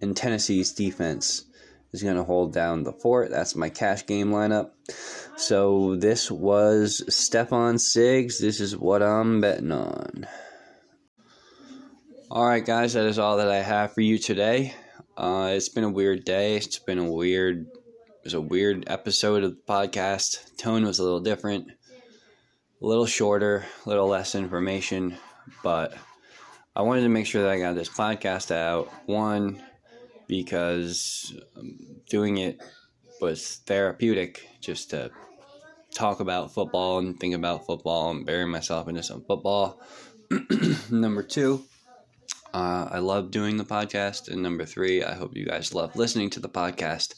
And 0.00 0.16
Tennessee's 0.16 0.72
defense 0.72 1.44
is 1.92 2.02
going 2.02 2.16
to 2.16 2.24
hold 2.24 2.52
down 2.52 2.84
the 2.84 2.92
fort. 2.92 3.30
That's 3.30 3.56
my 3.56 3.68
cash 3.68 4.06
game 4.06 4.30
lineup. 4.30 4.70
So 5.36 5.96
this 5.96 6.30
was 6.30 7.02
Stefan 7.08 7.76
Siggs. 7.76 8.38
This 8.38 8.60
is 8.60 8.76
what 8.76 9.02
I'm 9.02 9.40
betting 9.40 9.72
on. 9.72 10.26
All 12.30 12.46
right, 12.46 12.64
guys, 12.64 12.92
that 12.92 13.06
is 13.06 13.18
all 13.18 13.38
that 13.38 13.48
I 13.48 13.62
have 13.62 13.94
for 13.94 14.02
you 14.02 14.18
today. 14.18 14.74
Uh, 15.16 15.52
it's 15.54 15.70
been 15.70 15.84
a 15.84 15.90
weird 15.90 16.24
day. 16.24 16.56
It's 16.56 16.78
been 16.78 16.98
a 16.98 17.10
weird. 17.10 17.66
It 17.66 18.24
was 18.24 18.34
a 18.34 18.40
weird 18.40 18.84
episode 18.86 19.44
of 19.44 19.52
the 19.52 19.62
podcast. 19.72 20.56
Tone 20.58 20.84
was 20.84 20.98
a 20.98 21.02
little 21.02 21.20
different, 21.20 21.68
a 22.80 22.86
little 22.86 23.06
shorter, 23.06 23.64
a 23.84 23.88
little 23.88 24.08
less 24.08 24.34
information, 24.34 25.16
but 25.62 25.94
I 26.76 26.82
wanted 26.82 27.02
to 27.02 27.08
make 27.08 27.26
sure 27.26 27.42
that 27.42 27.50
I 27.50 27.58
got 27.58 27.74
this 27.74 27.88
podcast 27.88 28.50
out. 28.50 28.88
One, 29.06 29.62
because 30.28 31.34
doing 32.08 32.38
it 32.38 32.60
was 33.20 33.56
therapeutic, 33.66 34.48
just 34.60 34.90
to 34.90 35.10
talk 35.92 36.20
about 36.20 36.54
football 36.54 36.98
and 36.98 37.18
think 37.18 37.34
about 37.34 37.66
football 37.66 38.10
and 38.10 38.24
bury 38.24 38.46
myself 38.46 38.88
into 38.88 39.02
some 39.02 39.24
football. 39.24 39.80
Number 40.90 41.22
two, 41.22 41.64
uh, 42.54 42.88
I 42.90 42.98
love 42.98 43.30
doing 43.30 43.56
the 43.56 43.64
podcast. 43.64 44.28
And 44.28 44.42
number 44.42 44.64
three, 44.64 45.02
I 45.02 45.14
hope 45.14 45.36
you 45.36 45.46
guys 45.46 45.74
love 45.74 45.96
listening 45.96 46.30
to 46.30 46.40
the 46.40 46.48
podcast. 46.48 47.14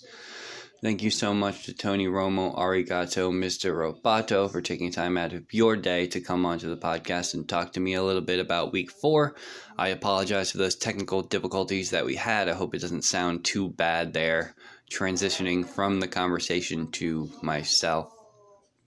Thank 0.83 1.03
you 1.03 1.11
so 1.11 1.35
much 1.35 1.65
to 1.65 1.75
Tony 1.75 2.07
Romo, 2.07 2.57
Arigato, 2.57 3.31
Mr. 3.31 3.75
Roboto 3.75 4.51
for 4.51 4.63
taking 4.63 4.91
time 4.91 5.19
out 5.19 5.35
of 5.35 5.53
your 5.53 5.77
day 5.77 6.07
to 6.07 6.23
come 6.23 6.47
onto 6.47 6.71
the 6.71 6.81
podcast 6.81 7.35
and 7.35 7.47
talk 7.47 7.75
to 7.75 7.81
me 7.81 7.93
a 7.93 8.03
little 8.03 8.23
bit 8.23 8.41
about 8.41 8.73
week 8.73 8.91
four. 8.91 9.37
I 9.77 9.89
apologize 9.89 10.51
for 10.51 10.57
those 10.57 10.77
technical 10.77 11.21
difficulties 11.21 11.91
that 11.91 12.07
we 12.07 12.17
had. 12.17 12.49
I 12.49 12.55
hope 12.55 12.75
it 12.75 12.81
doesn't 12.81 13.05
sound 13.05 13.45
too 13.45 13.69
bad 13.69 14.15
there, 14.15 14.55
transitioning 14.91 15.67
from 15.67 16.01
the 16.01 16.09
conversation 16.09 16.91
to 16.93 17.31
myself 17.43 18.11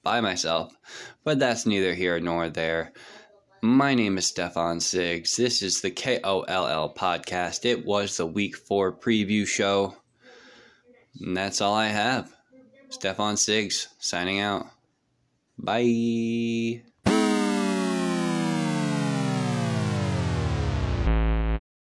by 0.01 0.19
myself, 0.19 0.75
but 1.23 1.37
that's 1.37 1.67
neither 1.67 1.93
here 1.93 2.19
nor 2.19 2.49
there. 2.49 2.91
My 3.61 3.93
name 3.93 4.17
is 4.17 4.27
Stefan 4.27 4.79
Siggs. 4.79 5.35
This 5.35 5.61
is 5.61 5.81
the 5.81 5.91
KOLL 5.91 6.95
podcast. 6.95 7.65
It 7.65 7.85
was 7.85 8.17
the 8.17 8.25
week 8.25 8.57
four 8.57 8.91
preview 8.91 9.47
show. 9.47 9.95
And 11.19 11.35
that's 11.37 11.61
all 11.61 11.75
I 11.75 11.87
have. 11.87 12.31
Stefan 12.89 13.35
Siggs 13.35 13.87
signing 13.99 14.39
out. 14.39 14.67
Bye. 15.57 16.83